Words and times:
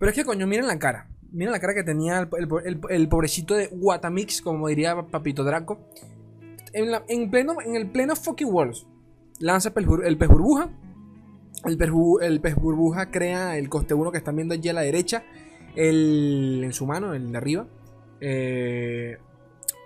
Pero 0.00 0.10
es 0.10 0.16
que 0.16 0.24
coño, 0.24 0.46
miren 0.46 0.66
la 0.66 0.78
cara. 0.78 1.06
Miren 1.30 1.52
la 1.52 1.60
cara 1.60 1.74
que 1.74 1.84
tenía 1.84 2.26
el, 2.88 3.08
pobrecito 3.08 3.54
de 3.54 3.68
Watamix, 3.70 4.40
como 4.40 4.66
diría 4.66 5.00
Papito 5.02 5.44
Draco. 5.44 5.78
En, 6.72 7.30
pleno, 7.30 7.60
en 7.60 7.76
el 7.76 7.90
pleno 7.90 8.16
fucking 8.16 8.48
Worlds. 8.48 8.86
Lanza 9.40 9.68
el 9.68 10.16
pez 10.16 10.28
burbuja. 10.28 10.70
El 11.66 11.76
pez, 11.76 11.90
el 12.22 12.40
pez 12.40 12.54
burbuja 12.54 13.10
crea 13.10 13.58
el 13.58 13.68
coste 13.68 13.92
1 13.92 14.10
que 14.10 14.18
están 14.18 14.36
viendo 14.36 14.54
allí 14.54 14.70
a 14.70 14.72
la 14.72 14.80
derecha. 14.80 15.22
El, 15.76 16.62
en 16.64 16.72
su 16.72 16.86
mano, 16.86 17.12
el 17.12 17.30
de 17.30 17.36
arriba. 17.36 17.66
Eh, 18.22 19.18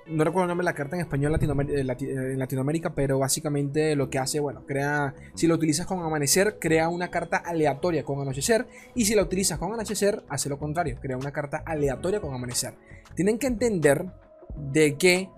no 0.06 0.24
recuerdo 0.24 0.44
el 0.44 0.48
nombre 0.48 0.64
de 0.64 0.70
la 0.70 0.74
carta 0.74 0.96
en 0.96 1.02
español 1.02 1.34
eh, 1.34 1.80
en 1.80 2.38
Latinoamérica, 2.38 2.94
pero 2.94 3.18
básicamente 3.18 3.96
lo 3.96 4.10
que 4.10 4.18
hace, 4.18 4.40
bueno, 4.40 4.64
crea, 4.66 5.14
si 5.34 5.46
lo 5.46 5.54
utilizas 5.54 5.86
con 5.86 6.00
amanecer, 6.00 6.58
crea 6.58 6.88
una 6.88 7.10
carta 7.10 7.38
aleatoria 7.38 8.04
con 8.04 8.20
anochecer, 8.20 8.66
y 8.94 9.04
si 9.04 9.14
la 9.14 9.22
utilizas 9.22 9.58
con 9.58 9.72
anochecer, 9.72 10.22
hace 10.28 10.48
lo 10.48 10.58
contrario, 10.58 10.98
crea 11.00 11.16
una 11.16 11.32
carta 11.32 11.62
aleatoria 11.64 12.20
con 12.20 12.34
amanecer. 12.34 12.74
Tienen 13.14 13.38
que 13.38 13.46
entender 13.46 14.04
de 14.56 14.96
que 14.96 15.30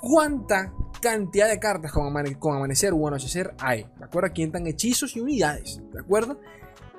cuánta 0.00 0.72
cantidad 1.02 1.48
de 1.48 1.58
cartas 1.58 1.92
con, 1.92 2.06
amanecer 2.06 2.92
o 2.92 3.06
anochecer 3.06 3.54
hay, 3.58 3.86
¿de 3.98 4.04
acuerdo? 4.04 4.28
Aquí 4.28 4.42
entran 4.42 4.66
hechizos 4.66 5.16
y 5.16 5.20
unidades, 5.20 5.80
¿de 5.92 6.00
acuerdo? 6.00 6.40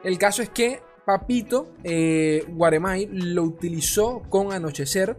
El 0.03 0.17
caso 0.17 0.41
es 0.41 0.49
que 0.49 0.81
Papito 1.05 1.73
eh, 1.84 2.45
Guaremay 2.49 3.07
lo 3.12 3.43
utilizó 3.43 4.21
con 4.29 4.53
anochecer 4.53 5.17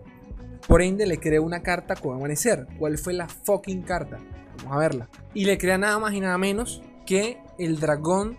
por 0.66 0.82
ende, 0.82 1.06
le 1.06 1.18
creó 1.18 1.42
una 1.42 1.62
carta 1.62 1.96
con 1.96 2.16
amanecer. 2.16 2.66
¿Cuál 2.78 2.98
fue 2.98 3.12
la 3.12 3.28
fucking 3.28 3.82
carta? 3.82 4.18
Vamos 4.58 4.72
a 4.72 4.78
verla. 4.78 5.08
Y 5.34 5.44
le 5.44 5.58
crea 5.58 5.78
nada 5.78 5.98
más 5.98 6.14
y 6.14 6.20
nada 6.20 6.38
menos 6.38 6.82
que 7.06 7.38
el 7.58 7.80
dragón 7.80 8.38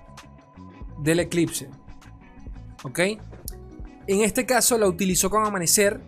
del 1.00 1.20
eclipse. 1.20 1.70
¿Ok? 2.84 3.00
En 4.08 4.22
este 4.22 4.46
caso 4.46 4.78
la 4.78 4.88
utilizó 4.88 5.30
con 5.30 5.46
amanecer, 5.46 6.00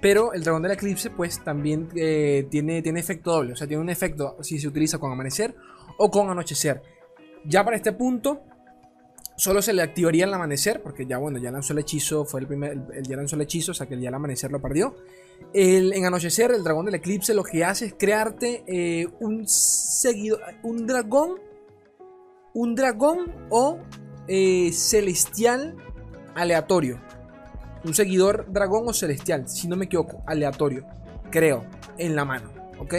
pero 0.00 0.32
el 0.32 0.42
dragón 0.42 0.62
del 0.62 0.72
eclipse 0.72 1.10
pues 1.10 1.42
también 1.42 1.88
eh, 1.94 2.46
tiene, 2.50 2.82
tiene 2.82 3.00
efecto 3.00 3.32
doble. 3.32 3.52
O 3.52 3.56
sea, 3.56 3.66
tiene 3.66 3.82
un 3.82 3.90
efecto 3.90 4.36
si 4.42 4.58
se 4.58 4.68
utiliza 4.68 4.98
con 4.98 5.12
amanecer 5.12 5.54
o 5.98 6.10
con 6.10 6.30
anochecer. 6.30 6.82
Ya 7.44 7.64
para 7.64 7.76
este 7.76 7.92
punto, 7.92 8.42
solo 9.36 9.62
se 9.62 9.72
le 9.72 9.82
activaría 9.82 10.24
el 10.24 10.34
amanecer, 10.34 10.82
porque 10.82 11.06
ya 11.06 11.18
bueno, 11.18 11.38
ya 11.38 11.50
lanzó 11.50 11.72
el 11.72 11.80
hechizo, 11.80 12.24
fue 12.24 12.40
el 12.40 12.46
primer, 12.46 12.72
el, 12.94 13.02
ya 13.02 13.16
lanzó 13.16 13.36
el 13.36 13.42
hechizo, 13.42 13.72
o 13.72 13.74
sea 13.74 13.86
que 13.86 13.94
el 13.94 14.00
día 14.00 14.08
del 14.08 14.16
amanecer 14.16 14.50
lo 14.50 14.60
perdió. 14.60 14.96
El, 15.52 15.92
en 15.92 16.06
Anochecer, 16.06 16.50
el 16.50 16.64
dragón 16.64 16.86
del 16.86 16.94
eclipse 16.94 17.34
lo 17.34 17.44
que 17.44 17.64
hace 17.64 17.86
es 17.86 17.94
crearte 17.94 18.64
eh, 18.66 19.06
un 19.20 19.46
seguido, 19.46 20.38
un 20.62 20.86
dragón, 20.86 21.38
un 22.54 22.74
dragón 22.74 23.32
o 23.50 23.78
eh, 24.28 24.72
celestial 24.72 25.76
aleatorio. 26.34 27.00
Un 27.84 27.94
seguidor 27.94 28.46
dragón 28.50 28.88
o 28.88 28.92
celestial, 28.92 29.48
si 29.48 29.68
no 29.68 29.76
me 29.76 29.84
equivoco, 29.84 30.24
aleatorio, 30.26 30.84
creo, 31.30 31.64
en 31.98 32.16
la 32.16 32.24
mano, 32.24 32.50
¿ok? 32.80 32.94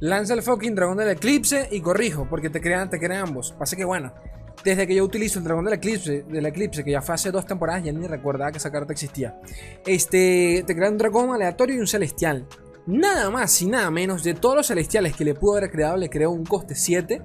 Lanza 0.00 0.34
el 0.34 0.42
fucking 0.42 0.74
dragón 0.74 0.96
del 0.96 1.10
eclipse 1.10 1.68
y 1.70 1.80
corrijo, 1.80 2.26
porque 2.28 2.50
te 2.50 2.60
crean, 2.60 2.90
te 2.90 2.98
crean 2.98 3.28
ambos. 3.28 3.52
Pasa 3.52 3.76
que 3.76 3.84
bueno, 3.84 4.12
desde 4.64 4.86
que 4.86 4.94
yo 4.94 5.04
utilizo 5.04 5.38
el 5.38 5.44
dragón 5.44 5.64
del 5.64 5.74
eclipse, 5.74 6.22
del 6.22 6.46
eclipse, 6.46 6.84
que 6.84 6.92
ya 6.92 7.02
fue 7.02 7.14
hace 7.14 7.30
dos 7.30 7.46
temporadas, 7.46 7.84
ya 7.84 7.92
ni 7.92 8.06
recordaba 8.06 8.52
que 8.52 8.58
esa 8.58 8.70
carta 8.70 8.92
existía. 8.92 9.40
Este, 9.86 10.64
te 10.66 10.74
crea 10.74 10.90
un 10.90 10.98
dragón 10.98 11.30
aleatorio 11.30 11.76
y 11.76 11.80
un 11.80 11.86
celestial. 11.86 12.46
Nada 12.86 13.30
más 13.30 13.60
y 13.62 13.66
nada 13.66 13.90
menos 13.90 14.24
de 14.24 14.34
todos 14.34 14.56
los 14.56 14.66
celestiales 14.66 15.14
que 15.16 15.24
le 15.24 15.34
pudo 15.34 15.56
haber 15.56 15.70
creado, 15.70 15.96
le 15.96 16.10
creó 16.10 16.30
un 16.30 16.44
coste 16.44 16.74
7. 16.74 17.22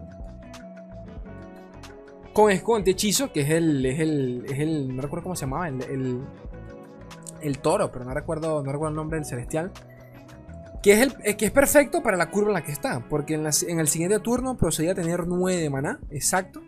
Con 2.34 2.52
esconde 2.52 2.92
hechizo, 2.92 3.32
que 3.32 3.42
es 3.42 3.50
el, 3.50 3.86
es 3.86 4.00
el, 4.00 4.46
es 4.48 4.60
el, 4.60 4.96
no 4.96 5.02
recuerdo 5.02 5.24
cómo 5.24 5.36
se 5.36 5.46
llamaba, 5.46 5.68
el, 5.68 6.22
el, 7.42 7.60
toro, 7.60 7.92
pero 7.92 8.06
no 8.06 8.14
recuerdo, 8.14 8.64
no 8.64 8.72
recuerdo 8.72 8.90
el 8.90 8.96
nombre 8.96 9.18
del 9.18 9.26
celestial. 9.26 9.72
Que 10.84 10.94
es, 10.94 11.00
el, 11.02 11.36
que 11.36 11.48
es 11.48 11.52
perfecto 11.52 12.04
para 12.04 12.16
la 12.16 12.30
curva 12.30 12.50
en 12.50 12.54
la 12.54 12.64
que 12.64 12.72
está, 12.72 13.04
porque 13.10 13.34
en, 13.34 13.48
en 13.68 13.80
el 13.80 13.88
siguiente 13.88 14.20
turno 14.20 14.56
procedía 14.58 14.92
a 14.92 14.96
tener 14.96 15.28
9 15.28 15.60
de 15.60 15.70
maná, 15.72 16.00
exacto. 16.12 16.62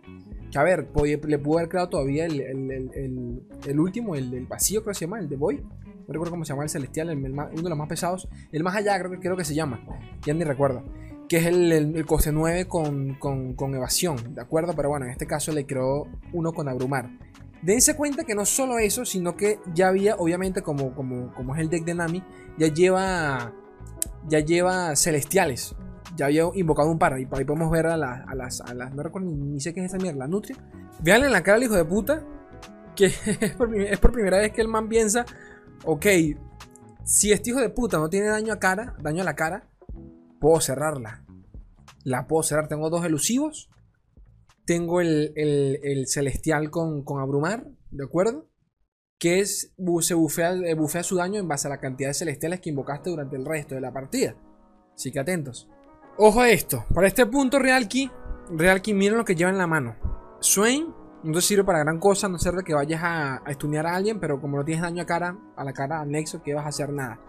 Que 0.51 0.57
a 0.57 0.63
ver, 0.63 0.89
le 1.27 1.39
pudo 1.39 1.59
haber 1.59 1.69
creado 1.69 1.89
todavía 1.89 2.25
el, 2.25 3.79
último, 3.79 4.15
el, 4.15 4.45
vacío, 4.47 4.81
creo 4.81 4.93
que 4.93 4.99
se 4.99 5.05
llama, 5.05 5.19
el 5.19 5.29
de 5.29 5.35
Boy. 5.35 5.57
No 5.57 6.13
recuerdo 6.13 6.31
cómo 6.31 6.45
se 6.45 6.53
llama 6.53 6.63
el 6.63 6.69
celestial, 6.69 7.09
uno 7.15 7.47
de 7.47 7.69
los 7.69 7.77
más 7.77 7.87
pesados. 7.87 8.27
El 8.51 8.63
más 8.63 8.75
allá, 8.75 8.97
creo 8.99 9.19
creo 9.19 9.37
que 9.37 9.45
se 9.45 9.53
llama. 9.53 9.83
Ya 10.25 10.33
ni 10.33 10.43
recuerdo. 10.43 10.83
Que 11.27 11.37
es 11.37 11.45
el, 11.45 12.03
coste 12.07 12.31
9 12.31 12.65
con, 12.65 13.75
evasión, 13.75 14.33
¿de 14.33 14.41
acuerdo? 14.41 14.73
Pero 14.75 14.89
bueno, 14.89 15.05
en 15.05 15.11
este 15.11 15.27
caso 15.27 15.51
le 15.51 15.67
creó 15.67 16.07
uno 16.33 16.51
con 16.51 16.67
abrumar. 16.67 17.11
Dense 17.61 17.95
cuenta 17.95 18.23
que 18.23 18.33
no 18.33 18.45
solo 18.45 18.79
eso, 18.79 19.05
sino 19.05 19.35
que 19.35 19.59
ya 19.75 19.89
había, 19.89 20.15
obviamente, 20.15 20.63
como, 20.63 20.95
como, 20.95 21.31
como 21.33 21.53
es 21.53 21.61
el 21.61 21.69
deck 21.69 21.85
de 21.85 21.93
Nami, 21.93 22.23
ya 22.57 22.73
lleva, 22.73 23.53
ya 24.27 24.39
lleva 24.39 24.95
celestiales 24.95 25.75
ya 26.19 26.25
había 26.25 26.43
invocado 26.53 26.91
un 26.91 26.99
par. 26.99 27.17
Y 27.19 27.27
ahí 27.31 27.45
podemos 27.45 27.71
ver 27.71 27.87
a, 27.87 27.97
las, 27.97 28.61
a 28.61 28.73
las. 28.73 28.93
No 28.93 29.01
recuerdo 29.01 29.29
ni, 29.29 29.59
sé 29.59 29.73
qué 29.73 29.79
es 29.79 29.87
esa 29.87 29.97
mierda, 29.97 30.19
la 30.19 30.27
nutria. 30.27 30.57
Veanle 31.01 31.27
en 31.27 31.31
la 31.31 31.41
cara 31.41 31.55
al 31.55 31.63
hijo 31.63 31.75
de 31.75 31.85
puta. 31.85 32.23
Que 32.95 33.05
es 33.85 33.99
por, 33.99 34.11
primera 34.11 34.37
vez 34.37 34.51
que 34.51 34.61
el 34.61 34.67
man 34.67 34.89
piensa. 34.89 35.25
Ok, 35.85 36.05
si 37.05 37.31
este 37.31 37.51
hijo 37.51 37.61
de 37.61 37.69
puta 37.69 37.97
no 37.97 38.09
tiene 38.09 38.27
daño 38.27 38.51
a 38.51 38.59
cara, 38.59 38.95
daño 39.01 39.21
a 39.21 39.25
la 39.25 39.35
cara, 39.35 39.69
puedo 40.39 40.59
cerrarla. 40.59 41.25
La 42.03 42.27
puedo 42.27 42.43
cerrar. 42.43 42.67
Tengo 42.67 42.89
dos 42.89 43.05
elusivos. 43.05 43.69
Tengo 44.65 45.01
el, 45.01 45.33
el, 45.35 46.05
celestial 46.07 46.69
con, 46.69 47.03
con, 47.03 47.19
abrumar, 47.19 47.65
¿de 47.89 48.03
acuerdo? 48.03 48.47
Que 49.17 49.39
es, 49.39 49.73
se 50.01 50.13
bufea, 50.13 50.53
bufea 50.75 51.01
su 51.01 51.15
daño 51.15 51.39
en 51.39 51.47
base 51.47 51.67
a 51.67 51.71
la 51.71 51.79
cantidad 51.79 52.09
de 52.09 52.13
celestiales 52.13 52.59
que 52.59 52.69
invocaste 52.69 53.09
durante 53.09 53.35
el 53.35 53.45
resto 53.45 53.73
de 53.73 53.81
la 53.81 53.91
partida. 53.91 54.35
Así 54.93 55.11
que 55.11 55.19
atentos. 55.19 55.67
Ojo 56.21 56.41
a 56.41 56.49
esto. 56.49 56.83
Para 56.93 57.07
este 57.07 57.25
punto, 57.25 57.59
Realki, 57.59 58.11
Realki, 58.51 58.93
miren 58.93 59.19
lo 59.19 59.23
que 59.23 59.35
lleva 59.35 59.51
en 59.51 59.57
la 59.57 59.67
mano. 59.67 59.95
Swain 60.41 60.93
no 61.23 61.33
te 61.33 61.41
sirve 61.41 61.63
para 61.63 61.79
gran 61.79 61.97
cosa, 61.97 62.27
no 62.27 62.37
sirve 62.37 62.65
que 62.65 62.73
vayas 62.73 63.01
a, 63.01 63.35
a 63.35 63.41
a 63.45 63.95
alguien, 63.95 64.19
pero 64.19 64.41
como 64.41 64.57
no 64.57 64.65
tienes 64.65 64.81
daño 64.81 65.01
a 65.01 65.05
cara, 65.05 65.37
a 65.55 65.63
la 65.63 65.71
cara, 65.71 66.01
al 66.01 66.11
nexo, 66.11 66.43
que 66.43 66.53
vas 66.53 66.65
a 66.65 66.69
hacer 66.69 66.91
nada. 66.91 67.21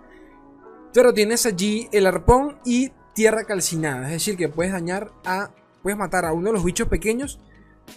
Pero 0.92 1.14
tienes 1.14 1.46
allí 1.46 1.88
el 1.92 2.04
arpón 2.04 2.58
y 2.64 2.90
tierra 3.14 3.44
calcinada, 3.44 4.06
es 4.06 4.12
decir, 4.14 4.36
que 4.36 4.48
puedes 4.48 4.72
dañar 4.72 5.12
a, 5.24 5.50
puedes 5.84 5.96
matar 5.96 6.24
a 6.24 6.32
uno 6.32 6.48
de 6.48 6.54
los 6.54 6.64
bichos 6.64 6.88
pequeños 6.88 7.38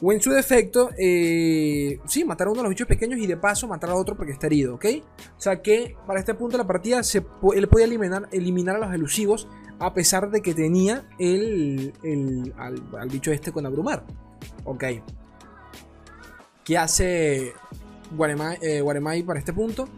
o 0.01 0.11
en 0.11 0.21
su 0.21 0.31
defecto, 0.31 0.89
eh, 0.97 1.99
sí, 2.05 2.25
matar 2.25 2.47
a 2.47 2.51
uno 2.51 2.59
de 2.59 2.63
los 2.63 2.69
bichos 2.71 2.87
pequeños 2.87 3.19
y 3.19 3.27
de 3.27 3.37
paso 3.37 3.67
matar 3.67 3.91
a 3.91 3.95
otro 3.95 4.15
porque 4.15 4.31
está 4.31 4.47
herido, 4.47 4.75
¿ok? 4.75 4.85
O 5.37 5.41
sea 5.41 5.61
que 5.61 5.95
para 6.05 6.19
este 6.19 6.33
punto 6.33 6.57
de 6.57 6.63
la 6.63 6.67
partida 6.67 7.03
se, 7.03 7.23
él 7.55 7.67
puede 7.67 7.85
eliminar, 7.85 8.27
eliminar 8.31 8.75
a 8.77 8.79
los 8.79 8.93
elusivos 8.93 9.47
a 9.79 9.93
pesar 9.93 10.29
de 10.29 10.41
que 10.41 10.53
tenía 10.53 11.07
el, 11.19 11.93
al, 12.57 13.09
bicho 13.09 13.31
este 13.31 13.51
con 13.51 13.65
abrumar. 13.65 14.05
Ok. 14.63 14.83
¿Qué 16.63 16.77
hace 16.77 17.53
Guaremai, 18.15 18.57
eh, 18.61 19.23
para 19.25 19.39
este 19.39 19.51
punto? 19.51 19.89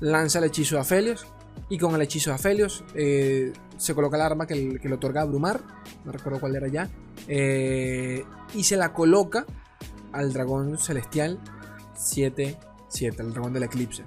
Lanza 0.00 0.38
el 0.38 0.44
hechizo 0.44 0.76
de 0.76 0.82
Aphelios. 0.82 1.26
Y 1.68 1.78
con 1.78 1.94
el 1.94 2.02
hechizo 2.02 2.30
de 2.30 2.36
Aphelios 2.36 2.84
eh, 2.94 3.52
se 3.76 3.94
coloca 3.94 4.16
el 4.16 4.22
arma 4.22 4.46
que, 4.46 4.54
le 4.54 4.94
otorga 4.94 5.22
abrumar. 5.22 5.60
No 6.04 6.12
recuerdo 6.12 6.40
cuál 6.40 6.56
era 6.56 6.68
ya. 6.68 6.90
Eh, 7.32 8.24
y 8.54 8.64
se 8.64 8.76
la 8.76 8.92
coloca 8.92 9.46
al 10.10 10.32
dragón 10.32 10.78
celestial 10.78 11.38
7-7, 11.94 13.20
el 13.20 13.32
dragón 13.32 13.52
del 13.52 13.62
eclipse. 13.62 14.04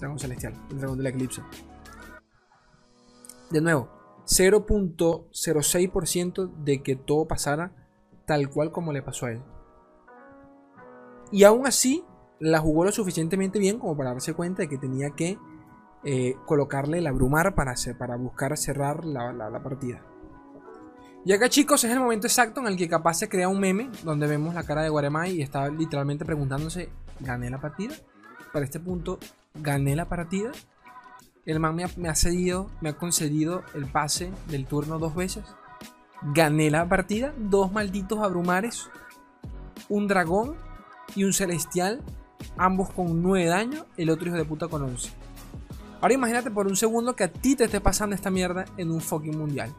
Dragón 0.00 0.18
celestial, 0.18 0.54
el 0.70 0.78
dragón 0.78 0.98
del 0.98 1.06
eclipse. 1.06 1.40
De 3.50 3.60
nuevo, 3.60 3.90
0.06% 4.26 6.52
de 6.64 6.82
que 6.82 6.96
todo 6.96 7.28
pasara 7.28 7.70
tal 8.26 8.50
cual 8.50 8.72
como 8.72 8.92
le 8.92 9.02
pasó 9.02 9.26
a 9.26 9.32
él. 9.32 9.42
Y 11.30 11.44
aún 11.44 11.64
así, 11.66 12.04
la 12.40 12.58
jugó 12.58 12.84
lo 12.84 12.90
suficientemente 12.90 13.60
bien 13.60 13.78
como 13.78 13.96
para 13.96 14.10
darse 14.10 14.34
cuenta 14.34 14.62
de 14.62 14.68
que 14.68 14.78
tenía 14.78 15.10
que 15.10 15.38
eh, 16.04 16.34
colocarle 16.44 16.98
el 16.98 17.06
abrumar 17.06 17.54
para, 17.54 17.70
hacer, 17.70 17.96
para 17.96 18.16
buscar 18.16 18.58
cerrar 18.58 19.04
la, 19.04 19.62
partida. 19.62 20.02
Y 21.24 21.32
acá 21.32 21.48
chicos 21.48 21.84
es 21.84 21.92
el 21.92 22.00
momento 22.00 22.26
exacto 22.26 22.60
en 22.60 22.66
el 22.66 22.76
que 22.76 22.88
capaz 22.88 23.14
se 23.14 23.28
crea 23.28 23.48
un 23.48 23.60
meme 23.60 23.88
donde 24.02 24.26
vemos 24.26 24.54
la 24.54 24.64
cara 24.64 24.82
de 24.82 24.88
Guaremay 24.88 25.36
y 25.36 25.42
está 25.42 25.68
literalmente 25.68 26.24
preguntándose, 26.24 26.88
¿gané 27.20 27.48
la 27.48 27.60
partida? 27.60 27.94
Para 28.52 28.64
este 28.64 28.80
punto, 28.80 29.20
¿gané 29.54 29.94
la 29.94 30.08
partida? 30.08 30.50
El 31.46 31.60
man 31.60 31.76
me 31.76 32.08
ha, 32.08 32.14
cedido, 32.16 32.70
me 32.80 32.88
ha 32.88 32.94
concedido 32.94 33.62
el 33.74 33.86
pase 33.86 34.32
del 34.48 34.66
turno 34.66 34.98
dos 34.98 35.14
veces. 35.14 35.44
Gané 36.34 36.72
la 36.72 36.88
partida, 36.88 37.32
dos 37.36 37.70
malditos 37.70 38.18
abrumares, 38.18 38.90
un 39.88 40.08
dragón 40.08 40.56
y 41.14 41.22
un 41.22 41.32
celestial, 41.32 42.00
ambos 42.56 42.90
con 42.90 43.22
9 43.22 43.46
daño, 43.46 43.86
el 43.96 44.10
otro 44.10 44.26
hijo 44.26 44.36
de 44.36 44.44
puta 44.44 44.66
con 44.66 44.82
11. 44.82 45.10
Ahora 46.00 46.14
imagínate 46.14 46.50
por 46.50 46.66
un 46.66 46.74
segundo 46.74 47.14
que 47.14 47.24
a 47.24 47.32
ti 47.32 47.54
te 47.54 47.64
esté 47.64 47.80
pasando 47.80 48.16
esta 48.16 48.30
mierda 48.30 48.64
en 48.76 48.90
un 48.90 49.00
fucking 49.00 49.38
mundial. 49.38 49.72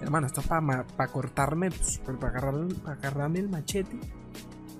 Hermano, 0.00 0.26
esto 0.26 0.40
es 0.40 0.46
para 0.46 0.84
cortarme, 1.12 1.70
pues, 1.70 2.00
para 2.20 2.38
agarrarme 2.92 3.40
el 3.40 3.48
machete 3.48 3.98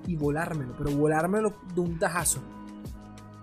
y 0.06 0.16
volármelo, 0.16 0.74
pero 0.76 0.90
volármelo 0.92 1.54
de 1.74 1.80
un 1.80 1.98
tajazo. 1.98 2.40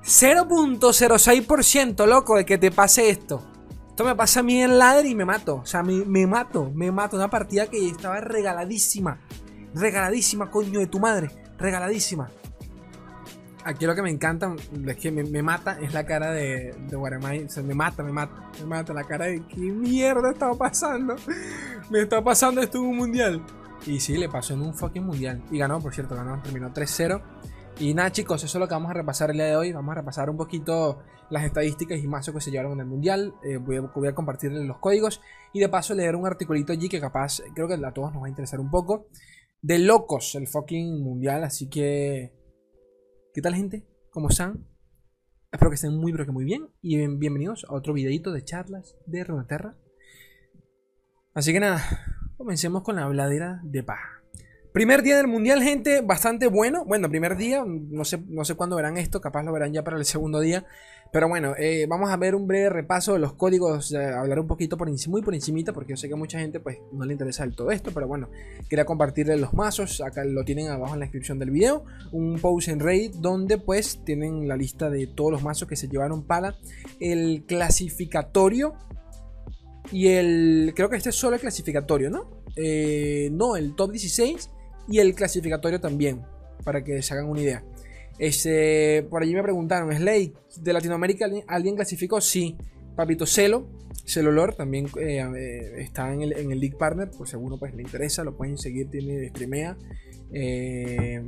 0.06% 0.04 2.06
loco 2.06 2.38
de 2.38 2.45
que 2.45 2.57
te 2.57 2.72
pase 2.72 3.10
esto. 3.10 3.42
Esto 3.89 4.04
me 4.04 4.16
pasa 4.16 4.42
a 4.42 4.44
mí 4.44 4.62
en 4.62 4.77
ladder 4.77 5.06
y 5.06 5.16
me 5.16 5.25
mato. 5.25 5.57
O 5.57 5.66
sea, 5.66 5.81
me, 5.81 6.06
me 6.06 6.27
mato, 6.27 6.72
me 6.75 6.92
mato. 6.92 7.16
Una 7.16 7.30
partida 7.30 7.68
que 7.68 7.88
estaba 7.88 8.19
regaladísima. 8.19 9.19
Regaladísima, 9.74 10.51
coño 10.51 10.80
de 10.80 10.88
tu 10.88 11.00
madre. 11.00 11.31
Regaladísima. 11.57 12.30
Aquí 13.68 13.88
lo 13.88 13.96
que 13.96 14.04
me 14.04 14.12
encanta, 14.12 14.56
es 14.86 14.96
que 14.98 15.12
me, 15.12 15.42
mata, 15.42 15.80
es 15.82 15.92
la 15.92 16.06
cara 16.06 16.32
de, 16.32 16.76
de 16.88 16.96
Guaramay. 16.96 17.46
O 17.46 17.50
sea, 17.50 17.64
me 17.64 17.74
mata, 17.74 18.04
me 18.04 18.12
mata, 18.12 18.52
me 18.60 18.68
mata. 18.68 18.94
La 18.94 19.04
cara 19.06 19.26
de 19.26 19.42
qué 19.48 19.60
mierda 19.60 20.30
estaba 20.30 20.54
pasando. 20.54 21.16
Me 21.90 22.02
está 22.02 22.24
pasando 22.24 22.62
esto 22.62 22.78
en 22.78 22.84
un 22.86 22.98
mundial. 22.98 23.44
Y 23.88 24.00
sí, 24.00 24.18
le 24.18 24.30
pasó 24.30 24.54
en 24.54 24.62
un 24.62 24.76
fucking 24.76 25.04
mundial. 25.04 25.42
Y 25.50 25.58
ganó, 25.58 25.80
por 25.80 25.96
cierto, 25.96 26.16
ganó. 26.16 26.40
Terminó 26.44 26.72
3-0. 26.72 27.24
Y 27.80 27.96
nada, 27.96 28.12
chicos, 28.12 28.44
eso 28.44 28.58
es 28.58 28.60
lo 28.60 28.68
que 28.68 28.76
vamos 28.76 28.92
a 28.92 28.94
repasar 28.94 29.32
el 29.32 29.38
día 29.38 29.48
de 29.48 29.56
hoy. 29.56 29.74
Vamos 29.74 29.94
a 29.94 29.96
repasar 29.96 30.30
un 30.30 30.38
poquito 30.38 31.00
las 31.32 31.44
estadísticas 31.44 31.98
y 31.98 32.08
mazos 32.08 32.36
que 32.36 32.42
se 32.42 32.52
llevaron 32.52 32.74
en 32.74 32.82
el 32.82 32.86
mundial. 32.86 33.34
Eh, 33.44 33.58
voy, 33.58 33.78
a, 33.78 33.82
voy, 33.82 34.08
a, 34.08 34.14
compartirles 34.14 34.64
los 34.66 34.78
códigos. 34.78 35.22
Y 35.54 35.60
de 35.60 35.70
paso, 35.70 35.96
leer 35.96 36.16
un 36.16 36.28
articulito 36.28 36.72
allí 36.72 36.88
que 36.88 37.02
capaz, 37.02 37.42
creo 37.56 37.68
que 37.68 37.74
a 37.74 37.92
todos 37.94 38.14
nos 38.14 38.22
va 38.22 38.28
a 38.28 38.30
interesar 38.30 38.60
un 38.60 38.70
poco. 38.70 39.08
De 39.60 39.80
locos 39.80 40.36
el 40.36 40.48
fucking 40.48 41.04
mundial. 41.04 41.44
Así 41.44 41.68
que. 41.68 42.45
¿Qué 43.36 43.42
tal, 43.42 43.54
gente? 43.54 43.86
¿Cómo 44.12 44.30
están? 44.30 44.66
Espero 45.52 45.70
que 45.70 45.76
estén 45.76 45.94
muy, 45.94 46.14
muy 46.14 46.46
bien. 46.46 46.70
Y 46.82 47.06
bienvenidos 47.06 47.66
a 47.68 47.74
otro 47.74 47.92
videito 47.92 48.32
de 48.32 48.46
charlas 48.46 48.96
de 49.08 49.26
Runeterra. 49.26 49.76
Así 51.34 51.52
que 51.52 51.60
nada, 51.60 51.84
comencemos 52.38 52.84
con 52.84 52.96
la 52.96 53.04
habladera 53.04 53.60
de 53.66 53.84
paja. 53.84 54.24
Primer 54.75 55.04
día 55.04 55.16
del 55.16 55.27
mundial, 55.27 55.63
gente, 55.63 56.01
bastante 56.01 56.48
bueno. 56.48 56.83
Bueno, 56.83 57.10
primer 57.10 57.38
día, 57.38 57.63
no 57.66 58.04
sé, 58.04 58.22
no 58.27 58.44
sé 58.44 58.56
cuándo 58.56 58.75
verán 58.75 58.98
esto, 58.98 59.22
capaz 59.22 59.42
lo 59.44 59.54
verán 59.54 59.72
ya 59.72 59.86
para 59.86 59.95
el 59.95 60.04
segundo 60.04 60.42
día. 60.42 60.66
Pero 61.13 61.30
bueno, 61.30 61.54
eh, 61.57 61.86
vamos 61.88 62.10
a 62.10 62.18
ver 62.18 62.36
un 62.36 62.45
breve 62.45 62.69
repaso 62.69 63.13
de 63.13 63.19
los 63.19 63.31
códigos, 63.36 63.94
eh, 63.94 64.06
hablar 64.06 64.38
un 64.38 64.48
poquito 64.48 64.75
por 64.75 64.89
muy 65.07 65.22
por 65.22 65.33
encimita, 65.33 65.72
porque 65.72 65.94
yo 65.94 65.95
sé 65.95 66.10
que 66.10 66.16
a 66.16 66.18
mucha 66.18 66.39
gente 66.39 66.60
pues 66.60 66.80
no 66.92 67.06
le 67.06 67.13
interesa 67.13 67.45
del 67.45 67.56
todo 67.56 67.72
esto, 67.72 67.92
pero 67.94 68.06
bueno, 68.10 68.30
quería 68.69 68.83
compartirles 68.83 69.39
los 69.39 69.54
mazos, 69.54 70.01
acá 70.01 70.25
lo 70.25 70.44
tienen 70.44 70.68
abajo 70.68 70.95
en 70.95 71.00
la 71.00 71.06
descripción 71.06 71.39
del 71.39 71.51
video, 71.51 71.86
un 72.12 72.38
post 72.38 72.68
en 72.68 72.81
Raid 72.81 73.16
donde 73.16 73.57
pues 73.57 74.04
tienen 74.04 74.45
la 74.45 74.57
lista 74.57 74.89
de 74.89 75.07
todos 75.07 75.31
los 75.31 75.42
mazos 75.42 75.69
que 75.69 75.77
se 75.77 75.88
llevaron 75.88 76.27
para 76.27 76.57
el 77.00 77.45
clasificatorio 77.48 78.74
y 79.89 80.07
el, 80.07 80.74
creo 80.75 80.89
que 80.89 80.98
este 80.98 81.12
es 81.12 81.16
solo 81.16 81.36
el 81.36 81.42
clasificatorio, 81.42 82.10
¿no? 82.10 82.44
Eh, 82.57 83.30
no, 83.31 83.56
el 83.56 83.74
top 83.75 83.92
16 83.92 84.50
y 84.88 85.00
el 85.00 85.16
clasificatorio 85.16 85.80
también, 85.80 86.22
para 86.64 86.84
que 86.84 87.02
se 87.02 87.14
hagan 87.14 87.30
una 87.30 87.42
idea. 87.42 87.64
Este, 88.18 89.06
por 89.10 89.22
allí 89.22 89.34
me 89.34 89.44
preguntaron, 89.44 89.94
Slay, 89.94 90.34
¿de 90.58 90.74
Latinoamérica 90.74 91.30
alguien 91.48 91.76
clasificó? 91.76 92.22
Sí. 92.22 92.56
Papito 92.96 93.26
Celo, 93.26 93.68
Celolor 94.06 94.56
también 94.56 94.86
eh, 94.98 95.20
eh, 95.20 95.82
está 95.82 96.14
en 96.14 96.22
el, 96.22 96.38
en 96.38 96.52
el 96.52 96.60
League 96.60 96.78
Partner, 96.78 97.12
por 97.12 97.28
si 97.28 97.36
pues, 97.60 97.76
le 97.76 97.82
interesa, 97.82 98.24
lo 98.24 98.38
pueden 98.38 98.58
seguir, 98.58 98.90
tiene 98.90 99.28
streamea. 99.30 99.78
Eh, 100.32 101.22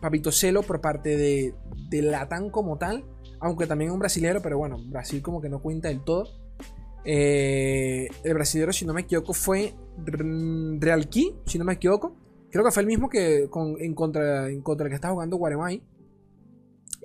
Papito 0.00 0.32
Celo 0.32 0.62
por 0.62 0.80
parte 0.80 1.16
de, 1.16 1.54
de 1.90 2.02
Latam 2.02 2.48
como 2.48 2.78
tal, 2.78 3.04
aunque 3.38 3.66
también 3.66 3.90
un 3.90 3.98
brasilero, 3.98 4.40
pero 4.40 4.56
bueno, 4.56 4.78
Brasil 4.86 5.20
como 5.20 5.42
que 5.42 5.50
no 5.50 5.60
cuenta 5.60 5.88
del 5.88 6.02
todo. 6.02 6.24
el 7.04 8.34
brasilero, 8.34 8.72
si 8.72 8.86
no 8.86 8.94
me 8.94 9.02
equivoco, 9.02 9.34
fue 9.34 9.74
Real 9.98 11.08
Key, 11.10 11.34
si 11.44 11.58
no 11.58 11.66
me 11.66 11.74
equivoco. 11.74 12.16
Creo 12.50 12.64
que 12.64 12.70
fue 12.70 12.82
el 12.82 12.86
mismo 12.86 13.08
que 13.08 13.48
en, 13.78 13.94
contra, 13.94 14.48
en 14.48 14.60
contra 14.62 14.86
el 14.86 14.90
que 14.90 14.96
está 14.96 15.10
jugando 15.10 15.36
Guaremay. 15.36 15.82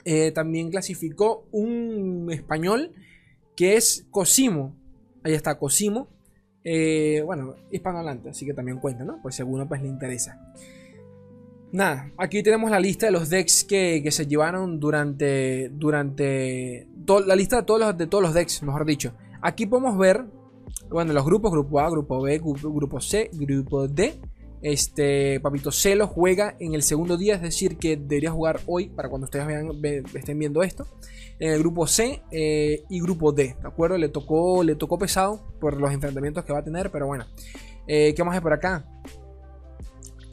Eh, 0.04 0.32
también 0.32 0.70
clasificó 0.70 1.48
un 1.52 2.30
español 2.32 2.92
que 3.56 3.76
es 3.76 4.06
Cosimo. 4.12 4.76
Ahí 5.24 5.34
está, 5.34 5.58
Cosimo. 5.58 6.08
Eh, 6.64 7.22
bueno, 7.24 7.56
hispanohablante, 7.72 8.30
así 8.30 8.46
que 8.46 8.54
también 8.54 8.80
cuenta, 8.80 9.04
¿no? 9.04 9.22
Pues 9.22 9.36
si 9.36 9.44
alguno 9.44 9.68
pues, 9.68 9.82
le 9.82 9.88
interesa. 9.88 10.40
Nada, 11.72 12.12
aquí 12.18 12.42
tenemos 12.42 12.72
la 12.72 12.80
lista 12.80 13.06
de 13.06 13.12
los 13.12 13.30
decks 13.30 13.64
que, 13.66 14.04
se 14.10 14.26
llevaron 14.26 14.80
durante. 14.80 15.70
Durante. 15.70 16.88
la 17.26 17.36
lista 17.36 17.58
de 17.58 17.64
todos, 17.64 17.80
los, 17.80 17.98
de 17.98 18.08
todos 18.08 18.24
los 18.24 18.34
decks, 18.34 18.64
mejor 18.64 18.86
dicho. 18.86 19.14
Aquí 19.42 19.66
podemos 19.66 19.98
ver. 19.98 20.26
Bueno, 20.90 21.14
los 21.14 21.26
grupos: 21.26 21.52
Grupo 21.52 21.80
A, 21.80 21.90
Grupo 21.90 22.22
B, 22.22 22.40
Grupo 22.40 23.00
C, 23.02 23.30
Grupo 23.34 23.88
D. 23.88 24.20
Este, 24.66 25.40
Papito 25.42 25.72
Celo 25.72 26.08
juega 26.08 26.56
en 26.60 26.74
el 26.74 26.82
segundo 26.82 27.18
día, 27.18 27.36
es 27.36 27.42
decir, 27.44 27.78
que 27.78 27.98
debería 27.98 28.32
jugar 28.32 28.62
hoy 28.66 28.88
para 28.88 29.10
cuando 29.10 29.26
ustedes 29.26 29.46
vean, 29.46 29.70
estén 30.16 30.40
viendo 30.40 30.64
esto. 30.64 30.88
En 31.38 31.52
el 31.54 31.60
grupo 31.60 31.86
C 31.86 32.24
eh, 32.32 32.82
y 32.90 33.00
grupo 33.00 33.32
D, 33.32 33.56
¿de 33.62 33.68
acuerdo? 33.68 33.96
Le 34.00 34.10
tocó, 34.10 34.64
le 34.64 34.74
tocó 34.74 34.98
pesado 34.98 35.56
por 35.62 35.80
los 35.80 35.92
enfrentamientos 35.92 36.46
que 36.46 36.52
va 36.52 36.60
a 36.60 36.64
tener, 36.64 36.90
pero 36.90 37.06
bueno. 37.06 37.28
Eh, 37.86 38.16
¿Qué 38.16 38.24
a 38.24 38.26
ver 38.26 38.42
por 38.42 38.54
acá? 38.54 38.84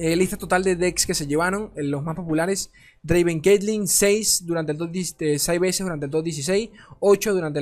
Eh, 0.05 0.17
lista 0.17 0.37
total 0.37 0.65
de 0.65 0.75
decks 0.75 1.07
que 1.07 1.15
se 1.15 1.29
llevaron, 1.29 1.71
los 1.77 2.03
más 2.03 2.17
populares. 2.17 2.73
Draven 3.05 3.39
Caitlyn, 3.39 3.87
6 3.87 4.45
durante 4.45 4.73
el 4.73 4.79
6 5.39 5.61
veces 5.61 5.85
durante 5.87 6.07
el 6.07 6.11
2.16, 6.11 6.71
8 6.99 7.33
durante, 7.33 7.61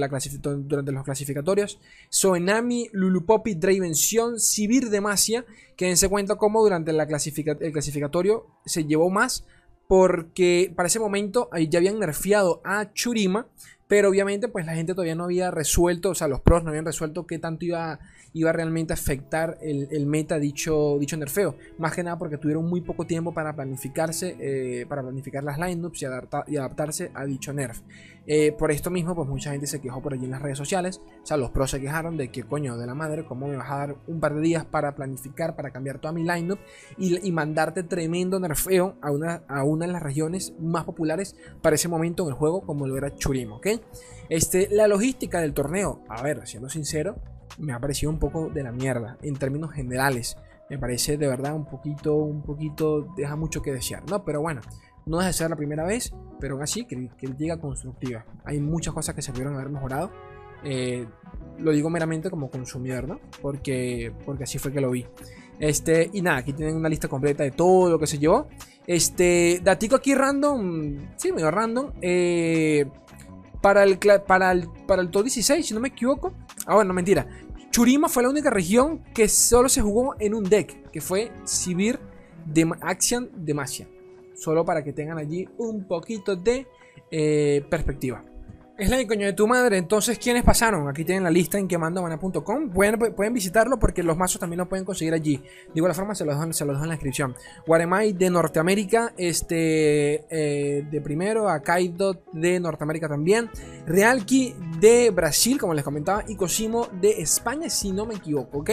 los 0.91 1.05
clasificatorios. 1.05 1.79
Soenami, 2.09 2.89
Lulupopi, 2.93 3.57
Draven 3.57 3.95
Sion, 3.95 4.41
Sibir 4.41 4.89
Demacia, 4.89 5.45
quédense 5.77 6.09
cuenta 6.09 6.37
cómo 6.37 6.63
durante 6.63 6.93
el 6.93 7.73
clasificatorio 7.73 8.47
se 8.65 8.87
llevó 8.87 9.11
más 9.11 9.45
porque 9.87 10.73
para 10.75 10.87
ese 10.87 10.99
momento 10.99 11.51
ya 11.69 11.79
habían 11.79 11.99
nerfeado 11.99 12.63
a 12.65 12.91
Churima, 12.95 13.49
pero 13.91 14.09
obviamente 14.09 14.47
pues 14.47 14.65
la 14.65 14.75
gente 14.75 14.95
todavía 14.95 15.17
no 15.17 15.25
había 15.25 15.51
resuelto, 15.51 16.11
o 16.11 16.15
sea, 16.15 16.29
los 16.29 16.41
pros 16.41 16.63
no 16.63 16.69
habían 16.69 16.85
resuelto 16.85 17.27
qué 17.27 17.41
tanto 17.41 17.65
iba 17.65 17.99
iba 18.33 18.53
realmente 18.53 18.93
a 18.93 18.95
afectar 18.95 19.59
el, 19.61 20.07
meta 20.07 20.39
dicho, 20.39 20.97
dicho 20.99 21.17
nerfeo. 21.17 21.57
Más 21.79 21.95
que 21.95 22.03
nada 22.03 22.19
porque 22.19 22.39
tuvieron 22.39 22.69
muy 22.69 22.81
poco 22.81 23.07
tiempo 23.07 23.35
para 23.35 23.55
planificarse, 23.55 24.37
eh, 24.39 24.87
para 24.89 25.03
planificar 25.03 25.43
las 25.43 25.59
lineups 25.59 26.03
y, 26.03 26.07
y 26.53 26.57
adaptarse 26.57 27.11
a 27.15 27.25
dicho 27.25 27.53
nerf. 27.53 27.81
Eh, 28.27 28.53
por 28.53 28.71
esto 28.71 28.91
mismo, 28.91 29.17
pues 29.17 29.29
mucha 29.29 29.51
gente 29.51 29.67
se 29.67 29.81
quejó 29.81 30.01
por 30.03 30.13
allí 30.13 30.25
en 30.25 30.31
las 30.31 30.43
redes 30.43 30.59
sociales. 30.59 31.01
O 31.23 31.27
sea, 31.27 31.37
los 31.37 31.51
pros 31.51 31.71
se 31.73 31.81
quejaron 31.81 32.17
de 32.17 32.31
que 32.31 32.45
coño 32.45 32.77
de 32.77 32.87
la 32.87 32.95
madre, 32.95 33.25
¿cómo 33.25 33.49
me 33.49 33.57
vas 33.57 33.71
a 33.71 33.77
dar 33.79 33.97
un 34.07 34.21
par 34.21 34.35
de 34.35 34.41
días 34.41 34.65
para 34.65 34.95
planificar, 34.95 35.57
para 35.57 35.71
cambiar 35.71 35.99
toda 35.99 36.13
mi 36.13 36.23
lineup 36.23 36.61
y, 36.97 37.27
y 37.27 37.33
mandarte 37.33 37.83
tremendo 37.83 38.39
nerfeo 38.39 38.97
a 39.01 39.11
una, 39.11 39.43
a 39.49 39.65
una 39.65 39.87
de 39.87 39.93
las 39.93 40.03
regiones 40.03 40.55
más 40.61 40.85
populares 40.85 41.35
para 41.63 41.75
ese 41.75 41.89
momento 41.89 42.23
en 42.23 42.29
el 42.29 42.35
juego, 42.35 42.61
como 42.61 42.87
lo 42.87 42.97
era 42.97 43.15
Churimo, 43.17 43.57
¿ok? 43.57 43.67
Este, 44.29 44.69
la 44.71 44.87
logística 44.87 45.41
del 45.41 45.55
torneo, 45.55 46.03
a 46.09 46.23
ver, 46.23 46.47
siendo 46.47 46.69
sincero, 46.69 47.17
me 47.59 47.73
ha 47.73 47.81
parecido 47.81 48.11
un 48.11 48.19
poco 48.19 48.49
de 48.49 48.63
la 48.63 48.73
mierda 48.73 49.19
en 49.23 49.37
términos 49.37 49.73
generales. 49.73 50.37
Me 50.69 50.79
parece 50.79 51.17
de 51.17 51.27
verdad 51.27 51.55
un 51.55 51.65
poquito, 51.65 52.15
un 52.15 52.43
poquito, 52.43 53.09
deja 53.17 53.35
mucho 53.37 53.61
que 53.61 53.73
desear, 53.73 54.09
¿no? 54.09 54.25
Pero 54.25 54.41
bueno, 54.41 54.61
no 55.07 55.19
deja 55.19 55.29
de 55.29 55.33
ser 55.33 55.51
la 55.51 55.57
primera 55.57 55.85
vez, 55.85 56.13
pero 56.39 56.55
aún 56.55 56.63
así 56.63 56.87
llega 57.37 57.59
constructiva. 57.59 58.25
Hay 58.45 58.61
muchas 58.61 58.95
cosas 58.95 59.15
que 59.15 59.23
se 59.23 59.33
pudieron 59.33 59.55
haber 59.55 59.71
mejorado. 59.71 60.11
Eh, 60.63 61.07
lo 61.59 61.73
digo 61.73 61.91
meramente 61.91 62.31
como 62.31 62.51
consumidor, 62.51 63.09
¿no? 63.09 63.21
Porque, 63.43 64.13
porque 64.25 64.45
así 64.45 64.59
fue 64.59 64.73
que 64.73 64.81
lo 64.81 64.91
vi. 64.91 65.07
Este, 65.59 66.09
y 66.13 66.23
nada, 66.23 66.39
aquí 66.39 66.53
tienen 66.53 66.77
una 66.77 66.89
lista 66.89 67.09
completa 67.09 67.43
de 67.43 67.51
todo 67.51 67.91
lo 67.91 67.99
que 67.99 68.07
se 68.07 68.19
llevó. 68.19 68.49
Este, 68.87 69.61
datico 69.63 69.97
aquí 69.97 70.15
random, 70.15 70.97
sí, 71.17 71.33
medio 71.33 71.51
random. 71.51 71.93
Eh, 72.01 72.87
para 73.61 73.85
el, 73.85 73.99
para 73.99 74.53
el, 74.53 74.69
para 74.87 75.03
el 75.03 75.11
top 75.11 75.25
16, 75.25 75.67
si 75.67 75.75
no 75.75 75.81
me 75.81 75.89
equivoco. 75.89 76.33
Ah, 76.67 76.75
bueno, 76.75 76.93
mentira. 76.93 77.27
Churima 77.71 78.09
fue 78.09 78.23
la 78.23 78.31
única 78.31 78.51
región 78.51 79.05
que 79.15 79.29
solo 79.29 79.69
se 79.69 79.81
jugó 79.81 80.17
en 80.19 80.35
un 80.35 80.45
deck, 80.45 80.91
que 80.91 81.01
fue 81.01 81.31
Sibir 81.45 82.01
de 82.45 82.71
Action 82.81 83.31
Demacia. 83.37 83.89
Solo 84.35 84.65
para 84.65 84.83
que 84.83 84.93
tengan 84.93 85.19
allí 85.19 85.49
un 85.59 85.87
poquito 85.87 86.35
de 86.35 86.67
eh, 87.11 87.65
perspectiva. 87.69 88.25
Es 88.81 88.89
la 88.89 88.97
de 88.97 89.07
coño 89.07 89.27
de 89.27 89.35
tu 89.35 89.47
madre. 89.47 89.77
Entonces, 89.77 90.19
¿quiénes 90.19 90.43
pasaron? 90.43 90.89
Aquí 90.89 91.05
tienen 91.05 91.23
la 91.23 91.31
lista 91.31 91.59
en 91.59 91.69
quemandobana.com. 91.69 92.71
Pueden, 92.71 93.15
pueden 93.15 93.35
visitarlo 93.35 93.79
porque 93.79 94.03
los 94.03 94.17
mazos 94.17 94.41
también 94.41 94.57
lo 94.57 94.71
pueden 94.71 94.87
conseguir 94.87 95.13
allí. 95.13 95.37
De 95.37 95.75
igual 95.75 95.95
forma, 95.95 96.15
se 96.15 96.25
los 96.25 96.35
dejo, 96.35 96.51
se 96.55 96.65
los 96.65 96.77
dejo 96.77 96.85
en 96.85 96.89
la 96.89 96.95
descripción. 96.95 97.37
Guaremay 97.67 98.15
de 98.15 98.31
Norteamérica, 98.31 99.13
este 99.19 100.25
eh, 100.31 100.87
de 100.91 101.01
primero. 101.03 101.51
Akaido 101.51 102.23
de 102.33 102.59
Norteamérica 102.59 103.07
también. 103.07 103.51
Realki 103.87 104.55
de 104.81 105.11
Brasil, 105.11 105.59
como 105.59 105.75
les 105.75 105.85
comentaba. 105.85 106.25
Y 106.27 106.37
Cosimo 106.37 106.89
de 107.03 107.21
España, 107.21 107.69
si 107.69 107.93
no 107.93 108.07
me 108.07 108.15
equivoco, 108.15 108.61
¿ok? 108.61 108.71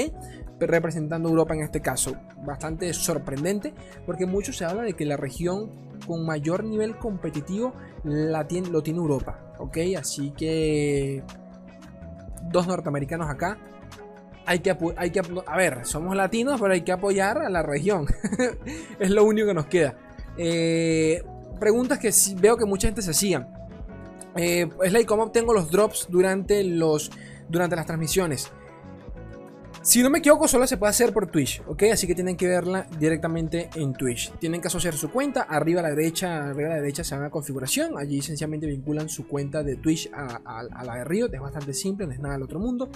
representando 0.60 1.30
Europa 1.30 1.54
en 1.54 1.62
este 1.62 1.82
caso. 1.82 2.16
Bastante 2.46 2.92
sorprendente 2.94 3.74
porque 4.06 4.26
mucho 4.26 4.54
se 4.54 4.66
habla 4.66 4.84
de 4.84 4.94
que 4.94 5.06
la 5.06 5.18
región 5.18 5.70
con 6.06 6.26
mayor 6.26 6.64
nivel 6.64 6.98
competitivo 6.98 7.74
la 8.04 8.48
tiene, 8.48 8.70
lo 8.70 8.84
tiene 8.84 9.00
Europa. 9.00 9.54
¿Ok? 9.60 9.78
Así 9.98 10.32
que 10.32 11.24
dos 12.52 12.68
norteamericanos 12.68 13.30
acá. 13.30 13.58
Hay 14.46 14.60
que, 14.60 14.78
hay 14.96 15.12
que, 15.12 15.22
a 15.46 15.58
ver, 15.58 15.86
somos 15.86 16.16
latinos, 16.16 16.60
pero 16.62 16.74
hay 16.74 16.82
que 16.82 16.94
apoyar 16.94 17.40
a 17.40 17.50
la 17.50 17.64
región. 17.64 18.08
es 19.00 19.10
lo 19.10 19.26
único 19.26 19.48
que 19.48 19.54
nos 19.54 19.66
queda. 19.66 19.98
Eh, 20.38 21.22
preguntas 21.60 22.00
que 22.00 22.12
veo 22.40 22.56
que 22.56 22.66
mucha 22.66 22.88
gente 22.88 23.02
se 23.02 23.12
hacía. 23.12 23.48
Eh, 24.38 24.70
es 24.84 24.94
like 24.94 25.06
cómo 25.06 25.24
obtengo 25.24 25.54
los 25.54 25.70
drops 25.70 26.08
durante, 26.10 26.64
los, 26.64 27.12
durante 27.50 27.76
las 27.76 27.86
transmisiones. 27.86 28.52
Si 29.88 30.04
no 30.04 30.10
me 30.10 30.20
equivoco, 30.20 30.50
solo 30.50 30.68
se 30.68 30.76
puede 30.76 30.90
hacer 30.90 31.14
por 31.14 31.28
Twitch, 31.28 31.64
¿ok? 31.66 31.84
Así 31.94 32.08
que 32.08 32.14
tienen 32.14 32.36
que 32.36 32.46
verla 32.46 32.86
directamente 33.00 33.70
en 33.76 33.94
Twitch. 33.94 34.34
Tienen 34.38 34.60
que 34.60 34.68
asociar 34.68 34.94
su 34.96 35.10
cuenta. 35.10 35.44
Arriba 35.44 35.80
a 35.80 35.84
la 35.84 35.92
derecha, 35.92 36.50
arriba 36.50 36.68
a 36.68 36.72
la 36.72 36.82
derecha 36.82 37.06
se 37.06 37.16
llama 37.16 37.30
configuración. 37.30 37.98
Allí 37.98 38.22
sencillamente 38.22 38.68
vinculan 38.68 39.08
su 39.08 39.26
cuenta 39.30 39.64
de 39.64 39.78
Twitch 39.78 40.10
a, 40.12 40.84
la 40.84 40.96
de 40.96 41.06
Riot. 41.06 41.34
Es 41.34 41.40
bastante 41.40 41.74
simple, 41.74 42.06
no 42.06 42.12
es 42.12 42.20
nada 42.20 42.34
del 42.34 42.44
otro 42.44 42.60
mundo. 42.60 42.90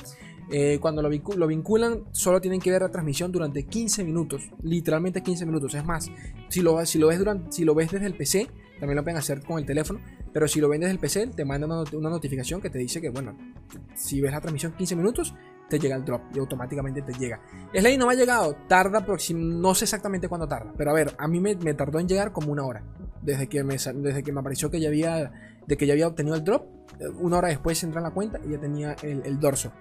Eh, 0.51 0.79
cuando 0.81 1.01
lo, 1.01 1.07
vinculan, 1.48 2.03
solo 2.12 2.41
tienen 2.41 2.60
que 2.60 2.71
ver 2.71 2.81
la 2.81 2.91
transmisión 2.91 3.31
durante 3.31 3.63
15 3.63 4.03
minutos. 4.03 4.50
Literalmente 4.62 5.24
15 5.24 5.45
minutos. 5.45 5.74
Es 5.75 5.86
más, 5.86 6.12
si 6.50 6.60
lo, 6.60 6.86
si 6.86 7.00
lo, 7.00 7.07
ves, 7.07 7.19
durante, 7.19 7.53
si 7.53 7.63
lo 7.63 7.74
ves 7.74 7.89
desde 7.89 8.07
el 8.07 8.15
PC, 8.15 8.50
también 8.81 8.98
lo 8.98 9.03
pueden 9.03 9.17
hacer 9.17 9.41
con 9.45 9.60
el 9.60 9.65
teléfono. 9.65 10.01
Pero 10.33 10.45
si 10.45 10.60
lo 10.60 10.67
ven 10.67 10.81
desde 10.81 10.91
el 10.91 11.00
PC, 11.00 11.27
te 11.27 11.45
manda 11.45 11.67
una, 11.67 11.83
una 11.93 12.10
notificación 12.10 12.60
que 12.60 12.69
te 12.69 12.79
dice 12.79 13.00
que, 13.00 13.12
bueno, 13.12 13.38
si 13.95 14.19
ves 14.19 14.33
la 14.33 14.41
transmisión 14.41 14.74
15 14.74 14.98
minutos, 14.98 15.33
te 15.71 15.79
llega 15.79 15.95
el 15.95 16.03
drop 16.03 16.21
y 16.35 16.39
automáticamente 16.39 17.01
te 17.01 17.13
llega. 17.13 17.41
Slay 17.73 17.97
no 17.97 18.05
me 18.05 18.13
ha 18.13 18.15
llegado, 18.15 18.57
tarda, 18.67 19.05
no 19.33 19.73
sé 19.73 19.85
exactamente 19.85 20.27
cuándo 20.27 20.47
tarda, 20.47 20.73
pero 20.77 20.91
a 20.91 20.93
ver, 20.93 21.15
a 21.17 21.27
mí 21.29 21.39
me, 21.39 21.55
tardó 21.73 21.99
en 21.99 22.07
llegar 22.07 22.33
como 22.33 22.51
una 22.51 22.65
hora. 22.65 22.83
Desde 23.21 23.47
que 23.47 23.63
me, 23.63 23.77
desde 23.77 24.23
que 24.23 24.31
me 24.33 24.41
apareció 24.41 24.69
que 24.69 24.81
ya 24.81 24.89
había, 24.89 25.31
de 25.65 25.77
que 25.77 25.87
ya 25.87 25.93
había 25.93 26.07
obtenido 26.07 26.35
el 26.35 26.43
drop, 26.43 26.65
eh, 26.99 27.07
una 27.07 27.37
hora 27.37 27.47
después 27.47 27.81
entra 27.83 27.99
en 27.99 28.03
la 28.03 28.11
cuenta 28.11 28.39
y 28.45 28.51
ya 28.51 28.59
tenía 28.59 28.95
el, 29.01 29.39
dorso. 29.39 29.71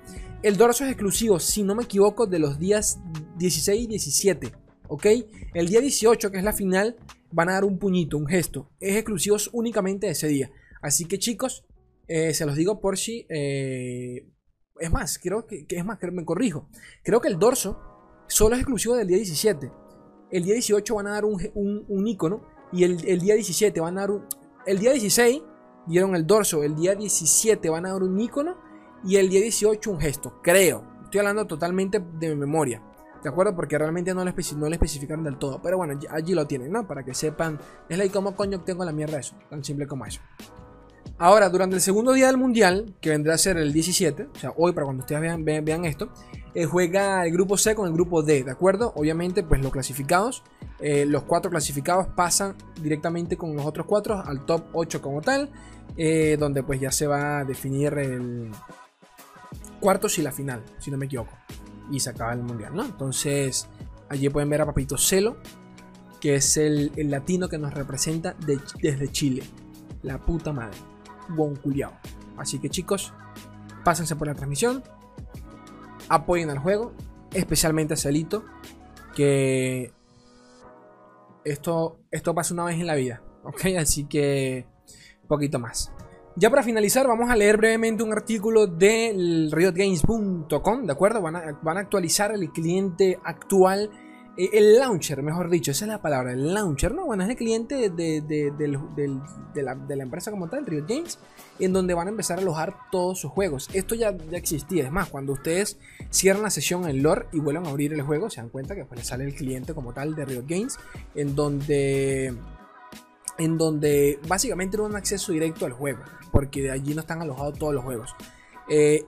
El 0.43 0.57
dorso 0.57 0.85
es 0.85 0.91
exclusivo, 0.91 1.41
si 1.41 1.65
no 1.65 1.75
me 1.75 1.83
equivoco, 1.83 2.27
de 2.27 2.39
los 2.39 2.59
días 2.59 3.01
16 3.39 3.83
y 3.83 3.87
17, 3.89 4.53
¿ok? 4.87 5.07
El 5.55 5.69
día 5.69 5.81
18, 5.81 6.31
que 6.31 6.39
es 6.39 6.45
la 6.45 6.53
final, 6.53 6.97
van 7.33 7.49
a 7.49 7.55
dar 7.55 7.65
un 7.65 7.79
puñito, 7.79 8.17
un 8.17 8.27
gesto. 8.27 8.71
Es 8.79 8.95
exclusivo 8.95 9.37
únicamente 9.53 10.09
ese 10.09 10.29
día. 10.29 10.51
Así 10.83 11.07
que 11.07 11.19
chicos, 11.19 11.65
eh, 12.07 12.33
se 12.33 12.47
los 12.47 12.55
digo 12.55 12.81
por 12.81 12.97
si... 12.97 13.27
Eh, 13.29 14.25
es 14.81 14.91
más, 14.91 15.19
creo 15.19 15.47
que, 15.47 15.67
es 15.69 15.85
más, 15.85 15.99
me 16.11 16.25
corrijo. 16.25 16.67
Creo 17.05 17.21
que 17.21 17.29
el 17.29 17.39
dorso 17.39 17.79
solo 18.27 18.55
es 18.55 18.63
exclusivo 18.63 18.97
del 18.97 19.07
día 19.07 19.19
17. 19.19 19.71
El 20.31 20.45
día 20.45 20.55
18 20.55 20.95
van 20.95 21.07
a 21.07 21.11
dar 21.11 21.25
un, 21.27 21.85
un, 21.87 22.09
icono. 22.09 22.43
Y 22.73 22.85
el, 22.85 23.21
día 23.21 23.35
17 23.35 23.79
van 23.81 23.99
a 23.99 24.01
dar 24.03 24.11
un. 24.11 24.25
El 24.65 24.79
día 24.79 24.93
16 24.93 25.43
dieron 25.87 26.17
el 26.17 26.27
dorso. 26.27 26.63
El 26.63 26.75
día 26.77 26.95
17 26.95 27.69
van 27.69 27.85
a 27.87 27.93
dar 27.93 28.03
un 28.03 28.19
icono. 28.19 28.57
Y 29.05 29.17
el 29.17 29.29
día 29.29 29.43
18 29.43 29.91
un 29.91 30.01
gesto. 30.01 30.41
Creo. 30.43 30.83
Estoy 31.05 31.21
hablando 31.21 31.47
totalmente 31.47 32.03
de 32.19 32.35
memoria. 32.35 32.83
¿De 33.23 33.29
acuerdo? 33.29 33.55
Porque 33.55 33.77
realmente 33.77 34.15
no 34.15 34.25
lo, 34.25 34.33
no 34.57 34.67
especificaron 34.67 35.25
del 35.25 35.37
todo. 35.37 35.61
Pero 35.61 35.77
bueno, 35.77 35.99
allí 36.11 36.33
lo 36.33 36.47
tienen, 36.47 36.73
¿no? 36.73 36.87
Para 36.87 37.05
que 37.05 37.13
sepan. 37.13 37.59
Es 37.89 37.99
la 37.99 38.07
y 38.07 38.09
cómo 38.09 38.35
coño 38.35 38.63
tengo 38.63 38.83
la 38.85 38.93
mierda 38.93 39.19
eso. 39.19 39.35
Tan 39.51 39.63
simple 39.63 39.87
como 39.87 40.07
eso. 40.07 40.23
Ahora, 41.21 41.51
durante 41.51 41.77
el 41.77 41.83
segundo 41.83 42.15
día 42.15 42.29
del 42.29 42.39
mundial, 42.39 42.95
que 42.99 43.11
vendrá 43.11 43.35
a 43.35 43.39
ser 43.39 43.59
el 43.59 43.75
17, 43.75 44.29
o 44.35 44.39
sea, 44.39 44.55
hoy 44.57 44.73
para 44.73 44.87
cuando 44.87 45.03
ustedes 45.03 45.21
vean, 45.45 45.85
esto, 45.85 46.09
eh, 46.55 46.65
juega 46.65 47.27
el 47.27 47.33
grupo 47.35 47.59
C 47.59 47.75
con 47.75 47.87
el 47.87 47.93
grupo 47.93 48.23
D, 48.23 48.43
¿de 48.43 48.51
acuerdo? 48.51 48.95
Obviamente, 48.97 49.43
pues 49.43 49.61
los 49.61 49.71
clasificados, 49.71 50.43
eh, 50.79 51.05
los 51.05 51.25
cuatro 51.25 51.51
clasificados 51.51 52.07
pasan 52.07 52.57
directamente 52.81 53.37
con 53.37 53.55
los 53.55 53.67
otros 53.67 53.85
cuatro 53.85 54.19
al 54.19 54.47
top 54.47 54.65
8 54.73 55.03
como 55.03 55.21
tal, 55.21 55.51
eh, 55.99 56.39
donde 56.41 56.63
pues 56.63 56.81
ya 56.81 56.91
se 56.91 57.07
va 57.07 57.41
a 57.41 57.45
definir 57.45 57.93
el 57.99 58.51
cuartos 59.79 60.19
y 60.19 60.23
la 60.23 60.33
final, 60.33 60.65
si 60.79 60.91
no 60.91 60.97
me 60.97 61.05
equivoco, 61.05 61.37
y 61.91 62.01
se 62.01 62.09
acaba 62.09 62.33
el 62.33 62.41
mundial, 62.41 62.75
¿no? 62.75 62.83
Entonces, 62.83 63.69
allí 64.09 64.31
pueden 64.31 64.49
ver 64.49 64.63
a 64.63 64.65
Papito 64.65 64.97
Celo, 64.97 65.37
que 66.19 66.37
es 66.37 66.57
el, 66.57 66.93
latino 66.97 67.51
que 67.51 67.59
nos 67.59 67.75
representa 67.75 68.35
desde 68.81 69.13
Chile. 69.13 69.43
La 70.03 70.17
puta 70.17 70.51
madre 70.51 70.79
buen. 71.31 71.59
Así 72.37 72.59
que 72.59 72.69
chicos, 72.69 73.13
pásense 73.85 74.17
por 74.17 74.29
la 74.29 74.35
transmisión, 74.35 74.83
apoyen 76.09 76.51
al 76.51 76.59
juego, 76.59 76.93
especialmente 77.33 77.95
a 77.95 77.97
Celito, 77.97 78.45
que 79.15 79.93
esto, 81.45 81.99
esto 82.11 82.35
pasa 82.35 82.55
una 82.55 82.65
vez 82.65 82.77
en 82.77 82.87
la 82.87 82.95
vida, 82.95 83.23
¿ok? 83.45 83.77
Así 83.79 84.05
que 84.05 84.67
poquito 85.29 85.59
más. 85.59 85.93
Ya 86.37 86.49
para 86.51 86.63
finalizar, 86.63 87.07
vamos 87.07 87.29
a 87.29 87.37
leer 87.37 87.57
brevemente 87.57 88.03
un 88.03 88.13
artículo 88.13 88.67
del 88.67 89.51
riotgames.com, 89.51 90.87
¿de 90.87 90.93
acuerdo? 90.93 91.21
Van 91.21 91.37
a, 91.37 91.59
van 91.63 91.77
a 91.77 91.81
actualizar 91.81 92.33
el 92.33 92.51
cliente 92.51 93.19
actual 93.25 93.91
el 94.37 94.79
launcher, 94.79 95.23
mejor 95.23 95.51
dicho, 95.51 95.71
esa 95.71 95.85
es 95.85 95.91
la 95.91 96.01
palabra, 96.01 96.33
el 96.33 96.55
launcher, 96.55 96.95
¿no? 96.95 97.05
Bueno, 97.05 97.25
es 97.25 97.29
el 97.29 97.37
cliente 97.37 97.91
de, 97.91 98.53
la, 99.55 100.03
empresa 100.03 100.31
como 100.31 100.49
tal, 100.49 100.67
Riot 100.67 100.87
Games, 100.89 101.19
en 101.59 101.73
donde 101.73 101.95
van 101.95 102.07
a 102.07 102.11
empezar 102.11 102.39
a 102.39 102.43
alojar 102.43 102.75
todos 102.91 103.19
sus 103.19 103.31
juegos. 103.31 103.69
Esto 103.75 103.95
ya, 103.95 104.17
ya 104.17 104.39
existía, 104.39 104.85
es 104.85 104.93
más, 104.93 105.09
cuando 105.09 105.33
ustedes 105.33 105.79
cierran 106.11 106.43
la 106.43 106.51
sesión 106.51 106.89
en 106.89 107.03
lore 107.03 107.27
y 107.33 107.41
vuelven 107.41 107.67
a 107.67 107.71
abrir 107.71 107.93
el 107.93 108.03
juego, 108.03 108.31
se 108.31 108.41
dan 108.41 108.49
cuenta 108.49 108.75
que 108.75 108.85
pues 108.85 109.01
les 109.01 109.09
sale 109.09 109.25
el 109.25 109.35
cliente 109.35 109.75
como 109.75 109.93
tal 109.93 110.15
de 110.15 110.25
Riot 110.25 110.45
Games, 110.47 110.79
en 111.15 111.35
donde 111.35 112.35
en 113.39 113.57
donde 113.57 114.21
básicamente 114.29 114.77
no 114.77 114.85
un 114.85 114.97
acceso 114.97 115.33
directo 115.33 115.65
al 115.65 115.73
juego, 115.73 116.01
porque 116.31 116.63
de 116.63 116.71
allí 116.71 116.95
no 116.95 117.01
están 117.01 117.23
alojados 117.23 117.59
todos 117.59 117.73
los 117.73 117.83
juegos. 117.83 118.15
Eh, 118.69 119.07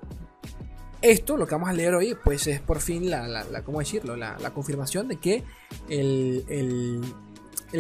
esto, 1.02 1.37
lo 1.37 1.47
que 1.47 1.54
vamos 1.54 1.68
a 1.68 1.73
leer 1.73 1.94
hoy, 1.94 2.16
pues 2.23 2.47
es 2.47 2.61
por 2.61 2.80
fin 2.80 3.11
la, 3.11 3.44
¿cómo 3.64 3.80
decirlo? 3.80 4.16
La, 4.16 4.50
confirmación 4.54 5.09
de 5.09 5.16
que 5.16 5.44
el, 5.88 7.02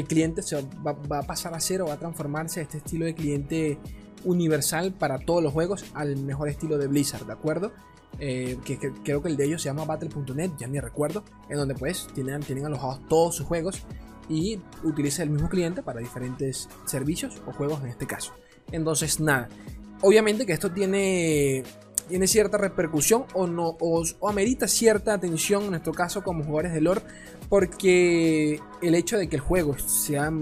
cliente 0.08 0.42
se 0.42 0.56
va, 0.84 1.18
a 1.18 1.22
pasar 1.22 1.54
a 1.54 1.60
ser 1.60 1.82
o 1.82 1.86
va 1.86 1.94
a 1.94 1.98
transformarse 1.98 2.60
a 2.60 2.62
este 2.64 2.78
estilo 2.78 3.06
de 3.06 3.14
cliente 3.14 3.78
universal 4.24 4.92
para 4.92 5.18
todos 5.18 5.42
los 5.42 5.52
juegos 5.52 5.84
al 5.94 6.16
mejor 6.16 6.48
estilo 6.48 6.78
de 6.78 6.88
Blizzard, 6.88 7.26
¿de 7.26 7.32
acuerdo? 7.32 7.72
Eh, 8.18 8.58
que, 8.64 8.78
creo 8.78 9.22
que 9.22 9.28
el 9.28 9.36
de 9.36 9.46
ellos 9.46 9.62
se 9.62 9.68
llama 9.68 9.84
Battle.net, 9.84 10.50
ya 10.58 10.66
ni 10.66 10.80
recuerdo, 10.80 11.24
en 11.48 11.56
donde 11.56 11.74
pues 11.74 12.08
tienen, 12.14 12.40
tienen 12.40 12.66
alojados 12.66 13.00
todos 13.08 13.36
sus 13.36 13.46
juegos 13.46 13.84
y 14.28 14.60
utiliza 14.82 15.22
el 15.22 15.30
mismo 15.30 15.48
cliente 15.48 15.82
para 15.82 16.00
diferentes 16.00 16.68
servicios 16.84 17.40
o 17.46 17.52
juegos 17.52 17.82
en 17.82 17.88
este 17.88 18.06
caso. 18.06 18.32
Entonces, 18.70 19.20
nada, 19.20 19.48
obviamente 20.00 20.46
que 20.46 20.52
esto 20.52 20.70
tiene 20.70 21.64
tiene 22.08 22.26
cierta 22.26 22.58
repercusión 22.58 23.24
o 23.34 23.46
no 23.46 23.76
o, 23.80 24.04
amerita 24.28 24.68
cierta 24.68 25.14
atención 25.14 25.64
en 25.64 25.70
nuestro 25.70 25.92
caso 25.92 26.22
como 26.22 26.44
jugadores 26.44 26.72
de 26.72 26.80
lore 26.80 27.02
porque 27.48 28.60
el 28.80 28.94
hecho 28.94 29.18
de 29.18 29.28
que 29.28 29.36
el 29.36 29.42
juego 29.42 29.78
sea, 29.78 30.32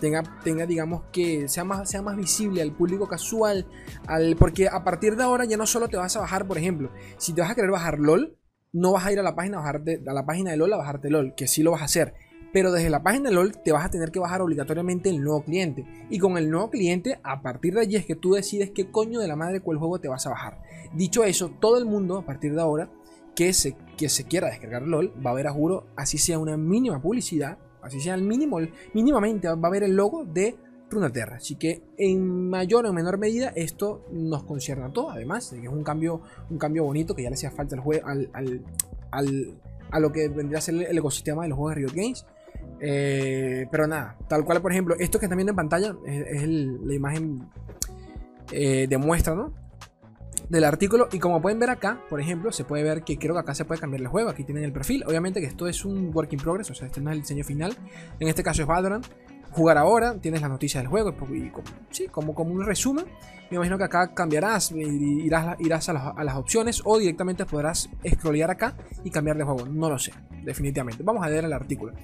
tenga, 0.00 0.22
tenga 0.42 0.66
digamos 0.66 1.02
que 1.12 1.48
sea 1.48 1.64
más, 1.64 1.88
sea 1.88 2.02
más 2.02 2.16
visible 2.16 2.62
al 2.62 2.72
público 2.72 3.08
casual 3.08 3.66
al, 4.06 4.36
porque 4.36 4.68
a 4.68 4.82
partir 4.84 5.16
de 5.16 5.22
ahora 5.22 5.44
ya 5.44 5.56
no 5.56 5.66
solo 5.66 5.88
te 5.88 5.96
vas 5.96 6.16
a 6.16 6.20
bajar 6.20 6.46
por 6.46 6.58
ejemplo 6.58 6.90
si 7.18 7.32
te 7.32 7.40
vas 7.40 7.50
a 7.50 7.54
querer 7.54 7.70
bajar 7.70 7.98
LOL 7.98 8.36
no 8.72 8.92
vas 8.92 9.06
a 9.06 9.12
ir 9.12 9.18
a 9.18 9.22
la 9.22 9.34
página 9.34 9.58
a, 9.58 9.60
bajarte, 9.60 10.02
a 10.06 10.12
la 10.12 10.26
página 10.26 10.50
de 10.50 10.56
LOL 10.56 10.72
a 10.72 10.76
bajarte 10.76 11.10
LOL 11.10 11.34
que 11.34 11.46
sí 11.46 11.62
lo 11.62 11.72
vas 11.72 11.82
a 11.82 11.86
hacer 11.86 12.14
pero 12.56 12.72
desde 12.72 12.88
la 12.88 13.02
página 13.02 13.28
de 13.28 13.34
LOL 13.34 13.52
te 13.62 13.70
vas 13.70 13.84
a 13.84 13.90
tener 13.90 14.10
que 14.10 14.18
bajar 14.18 14.40
obligatoriamente 14.40 15.10
el 15.10 15.22
nuevo 15.22 15.44
cliente. 15.44 15.84
Y 16.08 16.18
con 16.18 16.38
el 16.38 16.50
nuevo 16.50 16.70
cliente, 16.70 17.18
a 17.22 17.42
partir 17.42 17.74
de 17.74 17.82
allí 17.82 17.96
es 17.96 18.06
que 18.06 18.14
tú 18.14 18.32
decides 18.32 18.70
qué 18.70 18.90
coño 18.90 19.20
de 19.20 19.28
la 19.28 19.36
madre 19.36 19.60
cuál 19.60 19.76
juego 19.76 20.00
te 20.00 20.08
vas 20.08 20.26
a 20.26 20.30
bajar. 20.30 20.62
Dicho 20.94 21.24
eso, 21.24 21.50
todo 21.60 21.78
el 21.78 21.84
mundo 21.84 22.18
a 22.18 22.24
partir 22.24 22.54
de 22.54 22.60
ahora 22.60 22.90
que 23.34 23.52
se, 23.52 23.76
que 23.96 24.08
se 24.08 24.24
quiera 24.24 24.48
descargar 24.48 24.82
LOL 24.82 25.12
va 25.24 25.30
a 25.30 25.34
ver 25.34 25.46
a 25.46 25.52
juro, 25.52 25.86
así 25.96 26.18
sea 26.18 26.38
una 26.38 26.56
mínima 26.56 27.00
publicidad, 27.00 27.58
así 27.82 28.00
sea 28.00 28.14
el 28.14 28.22
mínimo, 28.22 28.58
mínimamente 28.94 29.48
va 29.48 29.68
a 29.68 29.70
ver 29.70 29.82
el 29.82 29.94
logo 29.94 30.24
de 30.24 30.56
Runaterra. 30.90 31.36
Así 31.36 31.56
que 31.56 31.82
en 31.98 32.48
mayor 32.48 32.86
o 32.86 32.92
menor 32.92 33.18
medida 33.18 33.52
esto 33.54 34.06
nos 34.12 34.44
concierne 34.44 34.84
a 34.84 34.92
todos. 34.92 35.12
Además, 35.12 35.52
es 35.52 35.68
un 35.68 35.82
cambio, 35.82 36.22
un 36.50 36.58
cambio 36.58 36.84
bonito 36.84 37.14
que 37.14 37.22
ya 37.22 37.30
le 37.30 37.34
hacía 37.34 37.50
falta 37.50 37.74
al, 37.74 37.82
juego, 37.82 38.06
al, 38.06 38.64
a 39.90 40.00
lo 40.00 40.12
que 40.12 40.28
vendría 40.28 40.58
a 40.58 40.60
ser 40.60 40.74
el 40.74 40.98
ecosistema 40.98 41.42
de 41.42 41.48
los 41.48 41.58
juegos 41.58 41.74
de 41.74 41.80
Riot 41.80 41.94
Games. 41.94 42.26
Eh, 42.80 43.66
pero 43.70 43.86
nada, 43.86 44.16
tal 44.28 44.44
cual, 44.44 44.60
por 44.60 44.72
ejemplo, 44.72 44.94
esto 44.98 45.18
que 45.18 45.26
están 45.26 45.38
viendo 45.38 45.52
en 45.52 45.56
pantalla 45.56 45.96
es, 46.06 46.46
la 46.46 46.94
imagen 46.94 47.48
eh, 48.52 48.86
de 48.88 48.98
muestra, 48.98 49.34
¿no? 49.34 49.52
Del 50.48 50.64
artículo. 50.64 51.08
Y 51.12 51.18
como 51.18 51.42
pueden 51.42 51.58
ver 51.58 51.70
acá, 51.70 52.00
por 52.08 52.20
ejemplo, 52.20 52.52
se 52.52 52.64
puede 52.64 52.82
ver 52.82 53.02
que 53.02 53.18
creo 53.18 53.34
que 53.34 53.40
acá 53.40 53.54
se 53.54 53.64
puede 53.64 53.80
cambiar 53.80 54.02
el 54.02 54.08
juego. 54.08 54.30
Aquí 54.30 54.44
tienen 54.44 54.64
el 54.64 54.72
perfil. 54.72 55.04
Obviamente 55.06 55.40
que 55.40 55.46
esto 55.46 55.66
es 55.66 55.84
un 55.84 56.14
work 56.14 56.32
in 56.32 56.38
progress, 56.38 56.70
o 56.70 56.74
sea, 56.74 56.86
este 56.86 57.00
no 57.00 57.10
es 57.10 57.16
el 57.16 57.22
diseño 57.22 57.44
final. 57.44 57.76
En 58.20 58.28
este 58.28 58.42
caso 58.42 58.62
es 58.62 58.68
Valorant. 58.68 59.06
Jugar 59.50 59.78
ahora, 59.78 60.14
tienes 60.20 60.42
la 60.42 60.48
noticia 60.48 60.80
del 60.80 60.88
juego, 60.88 61.14
y 61.32 61.48
como, 61.48 61.66
sí, 61.90 62.08
como, 62.08 62.34
como 62.34 62.52
un 62.52 62.66
resumen. 62.66 63.06
Me 63.50 63.56
imagino 63.56 63.78
que 63.78 63.84
acá 63.84 64.12
cambiarás, 64.12 64.70
irás, 64.72 65.56
irás 65.60 65.88
a, 65.88 65.92
las, 65.94 66.12
a 66.16 66.24
las 66.24 66.36
opciones 66.36 66.82
o 66.84 66.98
directamente 66.98 67.46
podrás 67.46 67.88
scrollear 68.06 68.50
acá 68.50 68.76
y 69.02 69.10
cambiar 69.10 69.38
de 69.38 69.44
juego. 69.44 69.66
No 69.66 69.88
lo 69.88 69.98
sé, 69.98 70.12
definitivamente. 70.44 71.02
Vamos 71.02 71.24
a 71.24 71.30
leer 71.30 71.44
el 71.44 71.52
artículo. 71.54 71.94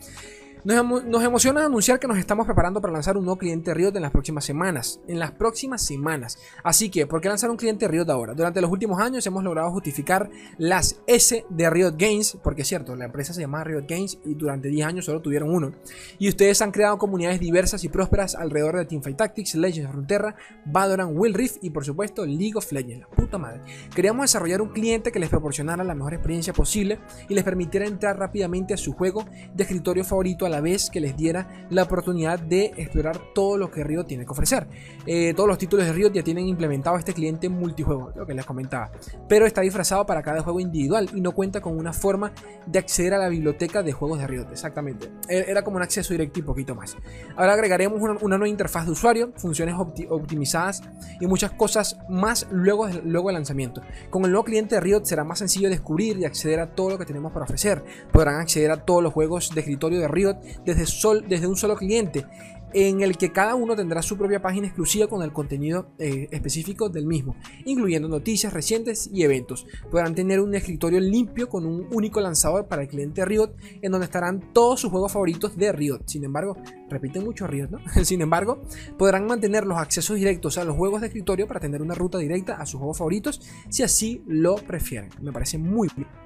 Nos, 0.65 1.25
emociona 1.25 1.67
anunciar 1.67 1.99
que 1.99 2.07
nos 2.07 2.19
estamos 2.19 2.47
preparando 2.47 2.81
para 2.81 2.93
lanzar 2.93 3.17
un 3.17 3.25
nuevo 3.25 3.37
cliente 3.37 3.75
Riot 3.75 3.97
en 3.97 4.03
las 4.03 4.13
próximas 4.13 4.45
semanas. 4.45 5.01
En 5.09 5.19
las 5.19 5.33
próximas 5.33 5.85
semanas. 5.85 6.39
Así 6.63 6.89
que, 6.89 7.05
¿por 7.05 7.21
qué 7.21 7.29
lanzar 7.29 7.51
un 7.51 7.57
cliente 7.57 7.89
Riot 7.89 8.09
ahora? 8.09 8.33
Durante 8.35 8.61
los 8.61 8.71
últimos 8.71 9.01
años 9.01 9.27
hemos 9.27 9.43
logrado 9.43 9.73
justificar 9.73 10.31
las 10.59 11.01
S 11.09 11.45
de 11.49 11.71
Riot 11.71 11.97
Games, 11.99 12.39
porque 12.45 12.63
es 12.63 12.69
cierto, 12.69 12.95
la 12.95 13.07
empresa 13.07 13.35
se 13.35 13.41
llama 13.41 13.65
Riot 13.65 13.87
Games 13.89 14.19
y 14.25 14.35
durante 14.35 14.69
10 14.69 14.87
años 14.87 15.05
solo 15.05 15.21
tuvieron 15.21 15.51
uno. 15.51 15.73
Y 16.21 16.29
ustedes 16.29 16.63
han 16.63 16.71
creado 16.71 16.97
comunidades 16.97 17.41
diversas 17.41 17.83
y 17.83 17.89
prósperas 17.89 18.37
alrededor 18.37 18.77
de 18.77 18.85
Teamfight 18.85 19.17
Tactics, 19.17 19.57
Legends 19.57 19.89
of 19.89 19.97
Runeterra, 19.97 20.37
Valorant, 20.67 21.11
Will 21.13 21.35
Rift 21.35 21.57
y 21.63 21.71
por 21.71 21.85
supuesto 21.85 22.25
League 22.25 22.55
of 22.55 22.71
Legends. 22.71 23.01
La 23.01 23.09
puta 23.09 23.37
madre. 23.37 23.63
Queríamos 23.97 24.25
desarrollar 24.25 24.63
un 24.63 24.69
cliente 24.69 25.11
que 25.11 25.19
les 25.19 25.29
proporcionara 25.29 25.83
la 25.83 25.97
mejor 25.97 26.15
experiencia 26.15 26.53
posible 26.53 27.01
y 27.29 27.35
les 27.35 27.43
permitiera 27.43 27.85
entrar 27.85 28.17
rápidamente 28.17 28.75
a 28.75 28.77
su 28.77 28.93
juego 28.93 29.25
de 29.55 29.65
escritorio 29.65 30.05
favorito 30.05 30.47
la 30.53 30.61
vez 30.61 30.91
que 30.91 31.01
les 31.01 31.17
diera 31.17 31.67
la 31.71 31.83
oportunidad 31.83 32.39
de 32.39 32.67
explorar 32.77 33.19
todo 33.35 33.57
lo 33.59 33.71
que 33.71 33.83
Riot 33.83 34.05
tiene 34.05 34.25
que 34.25 34.31
ofrecer. 34.31 34.69
Eh, 35.07 35.35
todos 35.35 35.49
los 35.49 35.59
títulos 35.59 35.87
de 35.87 35.93
Riot 35.93 36.13
ya 36.13 36.23
tienen 36.23 36.47
implementado 36.47 36.97
este 36.97 37.13
cliente 37.13 37.49
multijuego, 37.49 38.13
lo 38.15 38.27
que 38.27 38.35
les 38.35 38.47
comentaba, 38.47 38.93
pero 39.29 39.47
está 39.47 39.63
disfrazado 39.63 40.07
para 40.07 40.23
cada 40.23 40.43
juego 40.43 40.61
individual 40.61 41.11
y 41.15 41.21
no 41.21 41.33
cuenta 41.33 41.61
con 41.61 41.77
una 41.77 41.93
forma 41.93 42.33
de 42.67 42.79
acceder 42.79 43.15
a 43.15 43.19
la 43.19 43.29
biblioteca 43.29 43.83
de 43.83 43.93
juegos 43.93 44.19
de 44.19 44.27
Riot, 44.27 44.47
exactamente. 44.53 45.11
E, 45.29 45.47
era 45.49 45.63
como 45.63 45.79
un 45.79 45.83
acceso 45.83 46.15
directo 46.15 46.39
y 46.39 46.43
poquito 46.43 46.75
más. 46.75 46.97
Ahora 47.37 47.55
agregaremos 47.55 48.01
una, 48.01 48.37
nueva 48.37 48.49
interfaz 48.49 48.87
de 48.87 48.93
usuario, 48.93 49.33
funciones 49.37 49.75
optimizadas 50.09 50.83
y 51.21 51.27
muchas 51.27 51.53
cosas 51.53 51.97
más 52.09 52.47
luego, 52.51 52.89
luego 53.05 53.29
del 53.29 53.35
lanzamiento. 53.35 53.83
Con 54.11 54.25
el 54.25 54.31
nuevo 54.31 54.45
cliente 54.45 54.75
de 54.75 54.81
Riot 54.81 55.05
será 55.05 55.25
más 55.25 55.39
sencillo 55.39 55.71
descubrir 55.71 56.19
y 56.19 56.25
acceder 56.25 56.61
a 56.61 56.75
todo 56.75 56.91
lo 56.91 56.99
que 56.99 57.07
tenemos 57.07 57.33
para 57.33 57.45
ofrecer. 57.45 57.83
Podrán 58.13 58.41
acceder 58.41 58.71
a 58.71 58.85
todos 58.85 59.03
los 59.03 59.13
juegos 59.13 59.51
de 59.55 59.61
escritorio 59.61 60.01
de 60.01 60.09
Riot 60.09 60.37
desde, 60.65 61.47
un 61.47 61.57
solo 61.57 61.77
cliente 61.77 62.27
en 62.75 63.03
el 63.03 63.17
que 63.19 63.33
cada 63.33 63.55
uno 63.55 63.77
tendrá 63.77 64.03
su 64.03 64.17
propia 64.17 64.41
página 64.41 64.67
exclusiva 64.67 65.07
con 65.07 65.23
el 65.23 65.33
contenido 65.33 65.91
eh, 65.99 66.29
específico 66.31 66.89
del 66.89 67.07
mismo, 67.07 67.37
incluyendo 67.65 68.09
noticias 68.09 68.53
recientes 68.53 69.11
y 69.13 69.23
eventos. 69.23 69.67
Podrán 69.91 70.15
tener 70.15 70.41
un 70.41 70.55
escritorio 70.55 71.01
limpio 71.01 71.49
con 71.49 71.67
un 71.67 71.87
único 71.93 72.21
lanzador 72.21 72.67
para 72.67 72.83
el 72.83 72.89
cliente 72.89 73.25
Riot, 73.25 73.55
en 73.83 73.93
donde 73.93 74.07
estarán 74.07 74.53
todos 74.53 74.81
sus 74.81 74.91
juegos 74.91 75.13
favoritos 75.13 75.57
de 75.57 75.71
Riot. 75.73 76.01
Sin 76.07 76.25
embargo, 76.25 76.57
repite 76.89 77.21
mucho 77.21 77.47
Riot, 77.47 77.69
¿no? 77.69 77.79
Sin 78.05 78.23
embargo, 78.23 78.63
podrán 78.97 79.27
mantener 79.27 79.67
los 79.67 79.79
accesos 79.79 80.17
directos 80.17 80.59
a 80.59 80.65
los 80.65 80.77
juegos 80.77 81.01
de 81.01 81.09
escritorio 81.09 81.47
para 81.47 81.61
tener 81.61 81.83
una 81.83 81.95
ruta 81.95 82.19
directa 82.19 82.55
a 82.55 82.67
sus 82.67 82.79
juegos 82.79 82.99
favoritos, 82.99 83.41
si 83.69 83.83
así 83.83 84.23
lo 84.27 84.57
prefieren. 84.57 85.11
Me 85.21 85.33
parece 85.33 85.59
muy 85.59 85.89
bien. 85.95 86.22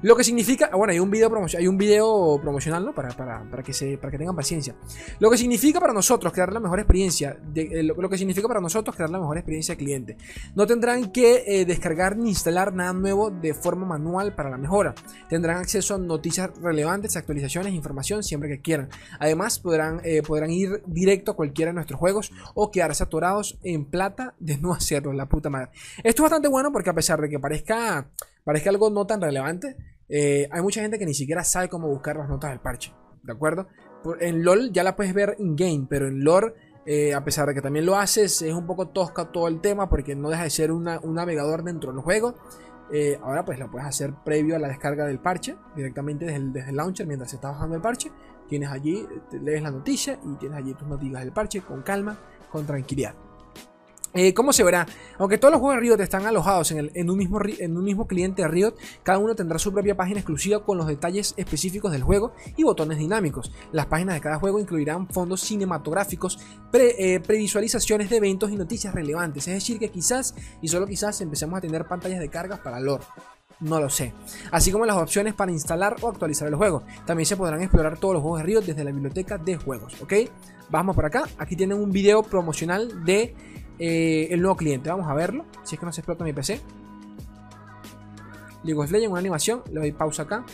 Lo 0.00 0.14
que 0.14 0.22
significa, 0.22 0.70
bueno, 0.74 0.92
hay 0.92 1.00
un 1.00 1.10
video, 1.10 1.30
hay 1.56 1.66
un 1.66 1.76
video 1.76 2.38
promocional, 2.40 2.84
¿no? 2.84 2.94
Para, 2.94 3.08
para, 3.10 3.42
para, 3.50 3.62
que 3.64 3.72
se, 3.72 3.98
para 3.98 4.12
que 4.12 4.18
tengan 4.18 4.36
paciencia. 4.36 4.76
Lo 5.18 5.28
que 5.28 5.36
significa 5.36 5.80
para 5.80 5.92
nosotros 5.92 6.32
crear 6.32 6.52
la 6.52 6.60
mejor 6.60 6.78
experiencia, 6.78 7.36
de, 7.52 7.62
eh, 7.62 7.82
lo, 7.82 8.08
que 8.08 8.16
significa 8.16 8.46
para 8.46 8.60
nosotros 8.60 8.94
crear 8.94 9.10
la 9.10 9.18
mejor 9.18 9.38
experiencia 9.38 9.74
de 9.74 9.78
cliente. 9.78 10.16
No 10.54 10.66
tendrán 10.66 11.10
que 11.10 11.42
eh, 11.46 11.64
descargar 11.64 12.16
ni 12.16 12.30
instalar 12.30 12.72
nada 12.72 12.92
nuevo 12.92 13.30
de 13.30 13.54
forma 13.54 13.86
manual 13.86 14.34
para 14.34 14.50
la 14.50 14.56
mejora. 14.56 14.94
Tendrán 15.28 15.56
acceso 15.56 15.96
a 15.96 15.98
noticias 15.98 16.50
relevantes, 16.60 17.16
actualizaciones, 17.16 17.74
información 17.74 18.22
siempre 18.22 18.48
que 18.48 18.60
quieran. 18.60 18.88
Además, 19.18 19.58
podrán, 19.58 20.00
eh, 20.04 20.22
podrán 20.22 20.50
ir 20.50 20.80
directo 20.86 21.32
a 21.32 21.36
cualquiera 21.36 21.70
de 21.70 21.74
nuestros 21.74 21.98
juegos 21.98 22.30
o 22.54 22.70
quedarse 22.70 23.02
atorados 23.02 23.58
en 23.64 23.84
plata 23.84 24.34
de 24.38 24.58
no 24.58 24.72
hacerlo, 24.72 25.12
la 25.12 25.26
puta 25.26 25.50
madre. 25.50 25.70
Esto 25.98 26.22
es 26.22 26.30
bastante 26.30 26.46
bueno 26.46 26.70
porque 26.72 26.90
a 26.90 26.94
pesar 26.94 27.20
de 27.20 27.28
que 27.28 27.40
parezca 27.40 28.06
parezca 28.48 28.70
algo 28.70 28.88
no 28.88 29.06
tan 29.06 29.20
relevante, 29.20 29.76
eh, 30.08 30.48
hay 30.50 30.62
mucha 30.62 30.80
gente 30.80 30.98
que 30.98 31.04
ni 31.04 31.12
siquiera 31.12 31.44
sabe 31.44 31.68
cómo 31.68 31.86
buscar 31.86 32.16
las 32.16 32.30
notas 32.30 32.48
del 32.48 32.60
parche, 32.60 32.94
¿de 33.22 33.30
acuerdo? 33.30 33.68
En 34.20 34.42
LOL 34.42 34.72
ya 34.72 34.82
la 34.82 34.96
puedes 34.96 35.12
ver 35.12 35.36
in-game, 35.38 35.86
pero 35.86 36.08
en 36.08 36.24
lore, 36.24 36.54
eh, 36.86 37.12
a 37.12 37.22
pesar 37.22 37.46
de 37.46 37.52
que 37.52 37.60
también 37.60 37.84
lo 37.84 37.94
haces, 37.94 38.40
es 38.40 38.54
un 38.54 38.66
poco 38.66 38.88
tosca 38.88 39.30
todo 39.32 39.48
el 39.48 39.60
tema 39.60 39.90
porque 39.90 40.16
no 40.16 40.30
deja 40.30 40.44
de 40.44 40.48
ser 40.48 40.72
un 40.72 40.84
navegador 40.84 41.62
dentro 41.62 41.92
del 41.92 42.00
juego. 42.00 42.36
Eh, 42.90 43.18
ahora 43.22 43.44
pues 43.44 43.58
lo 43.58 43.70
puedes 43.70 43.86
hacer 43.86 44.14
previo 44.24 44.56
a 44.56 44.58
la 44.58 44.68
descarga 44.68 45.04
del 45.04 45.18
parche, 45.18 45.54
directamente 45.76 46.24
desde 46.24 46.38
el, 46.38 46.50
desde 46.54 46.70
el 46.70 46.76
launcher 46.76 47.06
mientras 47.06 47.28
se 47.28 47.36
está 47.36 47.50
bajando 47.50 47.76
el 47.76 47.82
parche. 47.82 48.10
Tienes 48.48 48.70
allí, 48.70 49.06
lees 49.42 49.62
la 49.62 49.70
noticia 49.70 50.18
y 50.24 50.36
tienes 50.36 50.56
allí 50.56 50.72
tus 50.72 50.88
noticias 50.88 51.20
del 51.20 51.32
parche 51.32 51.60
con 51.60 51.82
calma, 51.82 52.18
con 52.50 52.64
tranquilidad. 52.64 53.14
Eh, 54.14 54.32
¿Cómo 54.32 54.52
se 54.52 54.64
verá? 54.64 54.86
Aunque 55.18 55.36
todos 55.36 55.52
los 55.52 55.60
juegos 55.60 55.76
de 55.76 55.80
Riot 55.82 56.02
están 56.02 56.24
alojados 56.24 56.70
en, 56.72 57.10
un 57.10 57.16
mismo, 57.16 58.06
cliente 58.06 58.42
de 58.42 58.48
Riot, 58.48 58.74
cada 59.02 59.18
uno 59.18 59.34
tendrá 59.34 59.58
su 59.58 59.72
propia 59.72 59.96
página 59.96 60.20
exclusiva 60.20 60.64
con 60.64 60.78
los 60.78 60.86
detalles 60.86 61.34
específicos 61.36 61.92
del 61.92 62.02
juego 62.02 62.32
y 62.56 62.64
botones 62.64 62.98
dinámicos. 62.98 63.52
Las 63.70 63.86
páginas 63.86 64.14
de 64.14 64.20
cada 64.20 64.38
juego 64.38 64.58
incluirán 64.58 65.08
fondos 65.08 65.42
cinematográficos, 65.42 66.38
eh, 66.72 67.20
previsualizaciones 67.20 68.08
de 68.08 68.16
eventos 68.16 68.50
y 68.50 68.56
noticias 68.56 68.94
relevantes. 68.94 69.46
Es 69.46 69.54
decir, 69.54 69.78
que 69.78 69.90
quizás, 69.90 70.34
y 70.62 70.68
solo 70.68 70.86
quizás, 70.86 71.20
empecemos 71.20 71.58
a 71.58 71.60
tener 71.60 71.86
pantallas 71.86 72.20
de 72.20 72.30
cargas 72.30 72.60
para 72.60 72.80
lore. 72.80 73.04
No 73.60 73.80
lo 73.80 73.90
sé. 73.90 74.14
Así 74.52 74.70
como 74.70 74.86
las 74.86 74.96
opciones 74.96 75.34
para 75.34 75.50
instalar 75.50 75.96
o 76.00 76.08
actualizar 76.08 76.46
el 76.48 76.54
juego. 76.54 76.84
También 77.06 77.26
se 77.26 77.36
podrán 77.36 77.60
explorar 77.60 77.98
todos 77.98 78.14
los 78.14 78.22
juegos 78.22 78.40
de 78.40 78.46
Riot 78.46 78.62
desde 78.62 78.84
la 78.84 78.92
biblioteca 78.92 79.36
de 79.36 79.56
juegos, 79.56 80.00
¿ok? 80.00 80.12
Vamos 80.70 80.94
por 80.94 81.04
acá. 81.04 81.24
Aquí 81.38 81.56
tienen 81.56 81.78
un 81.78 81.90
video 81.90 82.22
promocional 82.22 83.04
de 83.04 83.34
eh, 83.78 84.28
el 84.30 84.40
nuevo 84.40 84.56
cliente. 84.56 84.90
Vamos 84.90 85.08
a 85.08 85.14
verlo. 85.14 85.44
Si 85.62 85.74
es 85.74 85.80
que 85.80 85.86
no 85.86 85.92
se 85.92 86.00
explota 86.00 86.24
mi 86.24 86.32
PC. 86.32 86.60
League 88.64 88.80
of 88.80 88.90
Legends, 88.90 89.10
una 89.10 89.20
animación. 89.20 89.62
Le 89.72 89.80
doy 89.80 89.92
pausa 89.92 90.22
acá. 90.22 90.44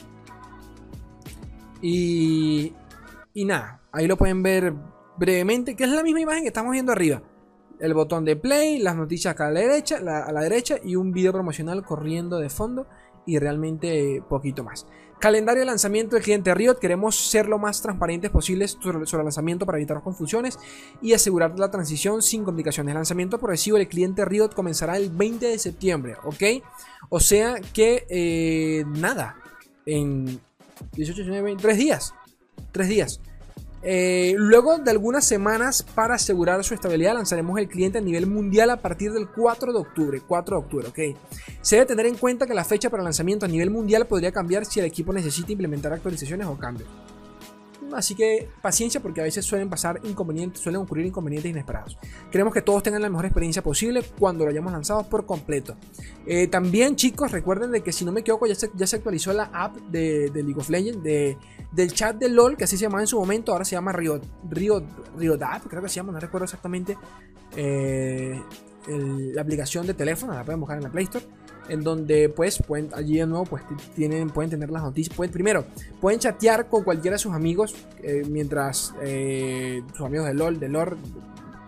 Y, 1.81 2.73
y 3.35 3.45
nada, 3.45 3.81
ahí 3.93 4.07
lo 4.07 4.17
pueden 4.17 4.43
ver 4.43 4.75
brevemente, 5.17 5.77
que 5.77 5.85
es 5.85 5.91
la 5.91 6.03
misma 6.03 6.21
imagen 6.21 6.43
que 6.43 6.49
estamos 6.49 6.73
viendo 6.73 6.93
arriba. 6.93 7.23
El 7.81 7.93
botón 7.93 8.25
de 8.25 8.37
play, 8.37 8.79
las 8.79 8.97
noticias 8.97 9.33
acá 9.33 9.49
a 9.49 9.51
la 9.51 9.61
derecha, 9.61 9.97
a 9.99 10.33
la 10.33 10.41
derecha 10.41 10.77
y 10.83 10.97
un 10.97 11.13
video 11.13 11.33
promocional 11.33 11.85
corriendo 11.85 12.39
de 12.39 12.49
fondo 12.49 12.87
y 13.27 13.39
realmente 13.39 14.23
poquito 14.29 14.65
más. 14.65 14.87
Calendario 15.19 15.61
de 15.61 15.67
lanzamiento 15.67 16.17
del 16.17 16.23
cliente 16.23 16.55
Riot. 16.55 16.75
Queremos 16.75 17.17
ser 17.17 17.49
lo 17.49 17.59
más 17.59 17.81
transparentes 17.81 18.31
posibles 18.31 18.79
sobre, 18.81 18.99
el 18.99 19.25
lanzamiento 19.25 19.65
para 19.65 19.79
evitar 19.79 20.03
confusiones 20.03 20.59
y 21.01 21.13
asegurar 21.13 21.59
la 21.59 21.71
transición 21.71 22.23
sin 22.23 22.45
complicaciones. 22.45 22.93
El 22.93 22.97
lanzamiento 22.97 23.39
progresivo 23.39 23.79
del 23.79 23.89
cliente 23.89 24.25
Riot 24.25 24.51
comenzará 24.55 24.97
el 24.97 25.11
20 25.11 25.47
de 25.47 25.59
septiembre, 25.59 26.17
¿ok? 26.25 26.63
O 27.09 27.21
sea 27.21 27.57
que 27.73 28.07
eh, 28.09 28.85
nada, 28.87 29.37
en 29.87 30.41
18, 30.93 31.23
19, 31.23 31.57
3 31.61 31.79
días. 31.79 32.15
3 32.73 32.89
días. 32.89 33.21
Eh, 33.87 34.35
luego 34.39 34.79
de 34.79 34.91
algunas 34.91 35.27
semanas 35.27 35.83
para 35.83 36.15
asegurar 36.15 36.65
su 36.65 36.73
estabilidad 36.73 37.13
lanzaremos 37.13 37.59
el 37.59 37.69
cliente 37.69 37.99
a 37.99 38.01
nivel 38.01 38.27
mundial 38.27 38.71
a 38.71 38.79
partir 38.79 39.13
del 39.13 39.29
4 39.29 39.73
de 39.73 39.79
octubre. 39.79 40.23
4 40.27 40.57
de 40.57 40.63
octubre, 40.65 40.89
ok. 40.89 41.19
Se 41.61 41.77
debe 41.77 41.87
tener 41.87 42.07
en 42.07 42.17
cuenta 42.17 42.47
que 42.47 42.55
la 42.55 42.65
fecha 42.65 42.89
para 42.89 43.03
lanzamiento 43.03 43.45
a 43.45 43.49
nivel 43.49 43.71
mundial 43.71 44.07
podría 44.07 44.33
cambiar 44.33 44.65
si 44.65 44.81
el 44.81 44.87
equipo 44.87 45.13
necesita 45.13 45.53
implementar 45.53 45.93
actualizaciones 45.93 46.47
o 46.47 46.57
cambios. 46.57 46.89
Así 47.97 48.15
que 48.15 48.49
paciencia 48.63 49.01
porque 49.01 49.21
a 49.21 49.25
veces 49.25 49.45
suelen 49.45 49.69
pasar 49.69 50.01
inconvenientes, 50.05 50.61
suelen 50.61 50.81
ocurrir 50.81 51.07
inconvenientes 51.07 51.51
inesperados. 51.51 51.99
Queremos 52.31 52.53
que 52.53 52.63
todos 52.63 52.83
tengan 52.83 53.03
la 53.03 53.09
mejor 53.09 53.27
experiencia 53.27 53.63
posible 53.63 54.03
cuando 54.19 54.45
lo 54.45 54.51
hayamos 54.51 54.73
lanzado 54.73 55.09
por 55.09 55.27
completo. 55.27 55.77
Eh, 56.27 56.49
también 56.49 56.97
chicos, 56.97 57.33
recuerden 57.33 57.71
de 57.71 57.83
que 57.83 57.93
si 57.93 58.05
no 58.05 58.13
me 58.13 58.21
equivoco 58.21 58.47
ya 58.47 58.55
se, 58.55 58.71
ya 58.75 58.87
se 58.87 58.97
actualizó 58.97 59.33
la 59.33 59.51
app 59.53 59.77
de, 59.77 60.31
League 60.35 60.57
of 60.57 60.69
Legends, 60.69 61.03
de, 61.03 61.37
del 61.73 61.93
chat 61.93 62.17
de 62.17 62.29
LOL, 62.29 62.57
que 62.57 62.65
así 62.65 62.77
se 62.77 62.83
llamaba 62.83 63.03
en 63.03 63.07
su 63.07 63.19
momento, 63.19 63.53
ahora 63.53 63.65
se 63.65 63.73
llama 63.73 63.93
Riot, 63.93 64.23
Riot, 64.51 64.85
Riot 65.17 65.43
App, 65.43 65.67
creo 65.69 65.83
que 65.83 65.89
se 65.89 65.97
llama, 65.97 66.13
no 66.13 66.21
recuerdo 66.21 66.45
exactamente 66.45 66.97
eh, 67.57 68.41
la 68.87 69.43
aplicación 69.43 69.87
de 69.87 69.95
teléfono, 69.95 70.35
la 70.35 70.45
pueden 70.45 70.61
buscar 70.61 70.77
en 70.77 70.85
la 70.85 70.91
Play 70.91 71.05
Store 71.05 71.25
en 71.69 71.83
donde 71.83 72.29
pues 72.29 72.63
pueden, 72.63 72.91
allí 72.95 73.19
de 73.19 73.27
nuevo 73.27 73.45
pues 73.45 73.63
tienen, 73.95 74.31
pueden 74.31 74.51
tener 74.51 74.71
las 74.71 74.83
noticias, 74.83 75.15
pueden, 75.17 75.33
primero 75.33 75.65
pueden 76.01 76.21
chatear 76.21 76.69
con 76.69 76.85
cualquiera 76.85 77.15
de 77.15 77.19
sus 77.19 77.33
amigos 77.33 77.75
eh, 78.03 78.23
mientras 78.29 78.95
eh, 79.03 79.83
sus 79.97 80.07
amigos 80.07 80.27
de 80.27 80.35
LOL, 80.35 80.61
de 80.61 80.69
LOR, 80.69 80.97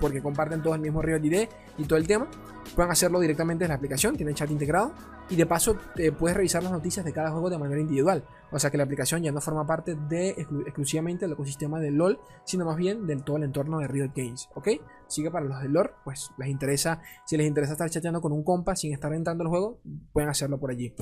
porque 0.01 0.23
comparten 0.23 0.63
todo 0.63 0.75
el 0.75 0.81
mismo 0.81 1.03
Riot 1.03 1.25
ID 1.25 1.49
y 1.79 1.85
todo 1.85 1.99
el 1.99 2.07
tema, 2.07 2.29
pueden 2.75 2.91
hacerlo 2.91 3.21
directamente 3.21 3.65
en 3.65 3.69
la 3.69 3.77
aplicación, 3.77 4.17
tiene 4.17 4.35
chat 4.35 4.51
integrado 4.51 4.93
y 5.29 5.37
de 5.37 5.47
paso 5.47 5.77
eh, 5.97 6.13
puedes 6.13 6.37
revisar 6.37 6.63
las 6.63 6.73
noticias 6.73 7.05
de 7.05 7.13
cada 7.13 7.31
juego 7.31 7.51
de 7.51 7.59
manera 7.59 7.81
individual. 7.81 8.25
O 8.53 8.59
sea 8.59 8.71
que 8.71 8.77
la 8.77 8.85
aplicación 8.85 9.23
ya 9.23 9.33
no 9.33 9.41
forma 9.41 9.67
parte 9.67 9.97
de 10.09 10.31
exclusivamente 10.31 11.25
del 11.25 11.33
ecosistema 11.33 11.81
de 11.81 11.91
LOL, 11.91 12.21
sino 12.45 12.65
más 12.65 12.77
bien 12.77 13.07
del 13.07 13.25
todo 13.25 13.37
el 13.37 13.43
entorno 13.43 13.79
de 13.81 13.89
Riot 13.89 14.13
Games, 14.15 14.49
¿ok? 14.55 14.69
Así 15.07 15.23
que 15.23 15.31
para 15.31 15.47
los 15.47 15.61
de 15.61 15.69
LOL, 15.69 15.91
pues 16.05 16.31
les 16.39 16.49
interesa, 16.49 17.01
si 17.25 17.37
les 17.37 17.47
interesa 17.47 17.73
estar 17.73 17.91
chateando 17.91 18.21
con 18.21 18.33
un 18.33 18.45
compa 18.45 18.77
sin 18.77 18.93
estar 18.93 19.13
entrando 19.13 19.43
al 19.43 19.51
juego, 19.51 19.81
pueden 20.13 20.31
hacerlo 20.31 20.59
por 20.59 20.71
allí. 20.71 20.95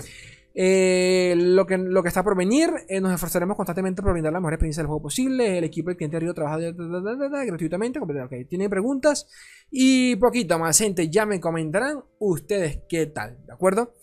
Eh, 0.57 1.35
lo, 1.37 1.67
que, 1.67 1.77
lo 1.77 2.01
que 2.03 2.09
está 2.09 2.23
por 2.23 2.37
venir, 2.37 2.71
eh, 2.89 3.01
nos 3.01 3.13
esforzaremos 3.13 3.57
constantemente 3.57 4.03
por 4.03 4.13
brindar 4.13 4.33
la 4.33 4.39
mejor 4.39 4.55
experiencia 4.55 4.83
del 4.83 4.87
juego 4.87 5.03
posible. 5.03 5.59
El 5.59 5.65
equipo 5.65 5.91
del 5.91 5.97
cliente 5.97 6.21
Río 6.21 6.33
trabaja 6.33 6.59
gratuitamente. 6.59 7.99
Ok, 7.99 8.33
tienen 8.49 8.71
preguntas 8.71 9.27
y 9.71 10.17
poquito 10.17 10.59
más, 10.59 10.79
gente. 10.79 11.11
Ya 11.11 11.27
me 11.27 11.41
comentarán 11.41 12.05
ustedes 12.21 12.83
qué 12.89 13.07
tal, 13.07 13.45
¿de 13.47 13.53
acuerdo? 13.53 13.95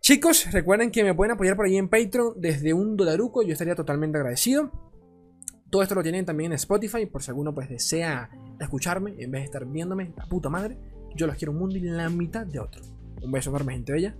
Chicos, 0.00 0.50
recuerden 0.52 0.90
que 0.90 1.04
me 1.04 1.14
pueden 1.14 1.32
apoyar 1.32 1.56
por 1.56 1.66
ahí 1.66 1.76
en 1.76 1.88
Patreon 1.88 2.34
desde 2.40 2.72
un 2.72 2.96
dolaruco. 2.96 3.42
Yo 3.42 3.52
estaría 3.52 3.74
totalmente 3.74 4.18
agradecido. 4.18 4.70
Todo 5.70 5.82
esto 5.82 5.94
lo 5.94 6.02
tienen 6.02 6.26
también 6.26 6.52
en 6.52 6.56
Spotify, 6.56 7.06
por 7.06 7.22
si 7.22 7.30
alguno 7.30 7.54
pues 7.54 7.68
desea 7.68 8.28
escucharme 8.60 9.14
en 9.18 9.30
vez 9.30 9.42
de 9.42 9.44
estar 9.46 9.64
viéndome, 9.64 10.12
la 10.16 10.26
puta 10.26 10.50
madre. 10.50 10.76
Yo 11.14 11.26
los 11.26 11.36
quiero 11.36 11.52
un 11.52 11.58
mundo 11.58 11.76
y 11.76 11.80
la 11.80 12.08
mitad 12.10 12.46
de 12.46 12.58
otro. 12.58 12.82
Un 13.22 13.32
beso 13.32 13.50
enorme, 13.50 13.74
gente 13.74 13.92
bella. 13.92 14.14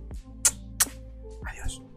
Adiós. 1.45 1.92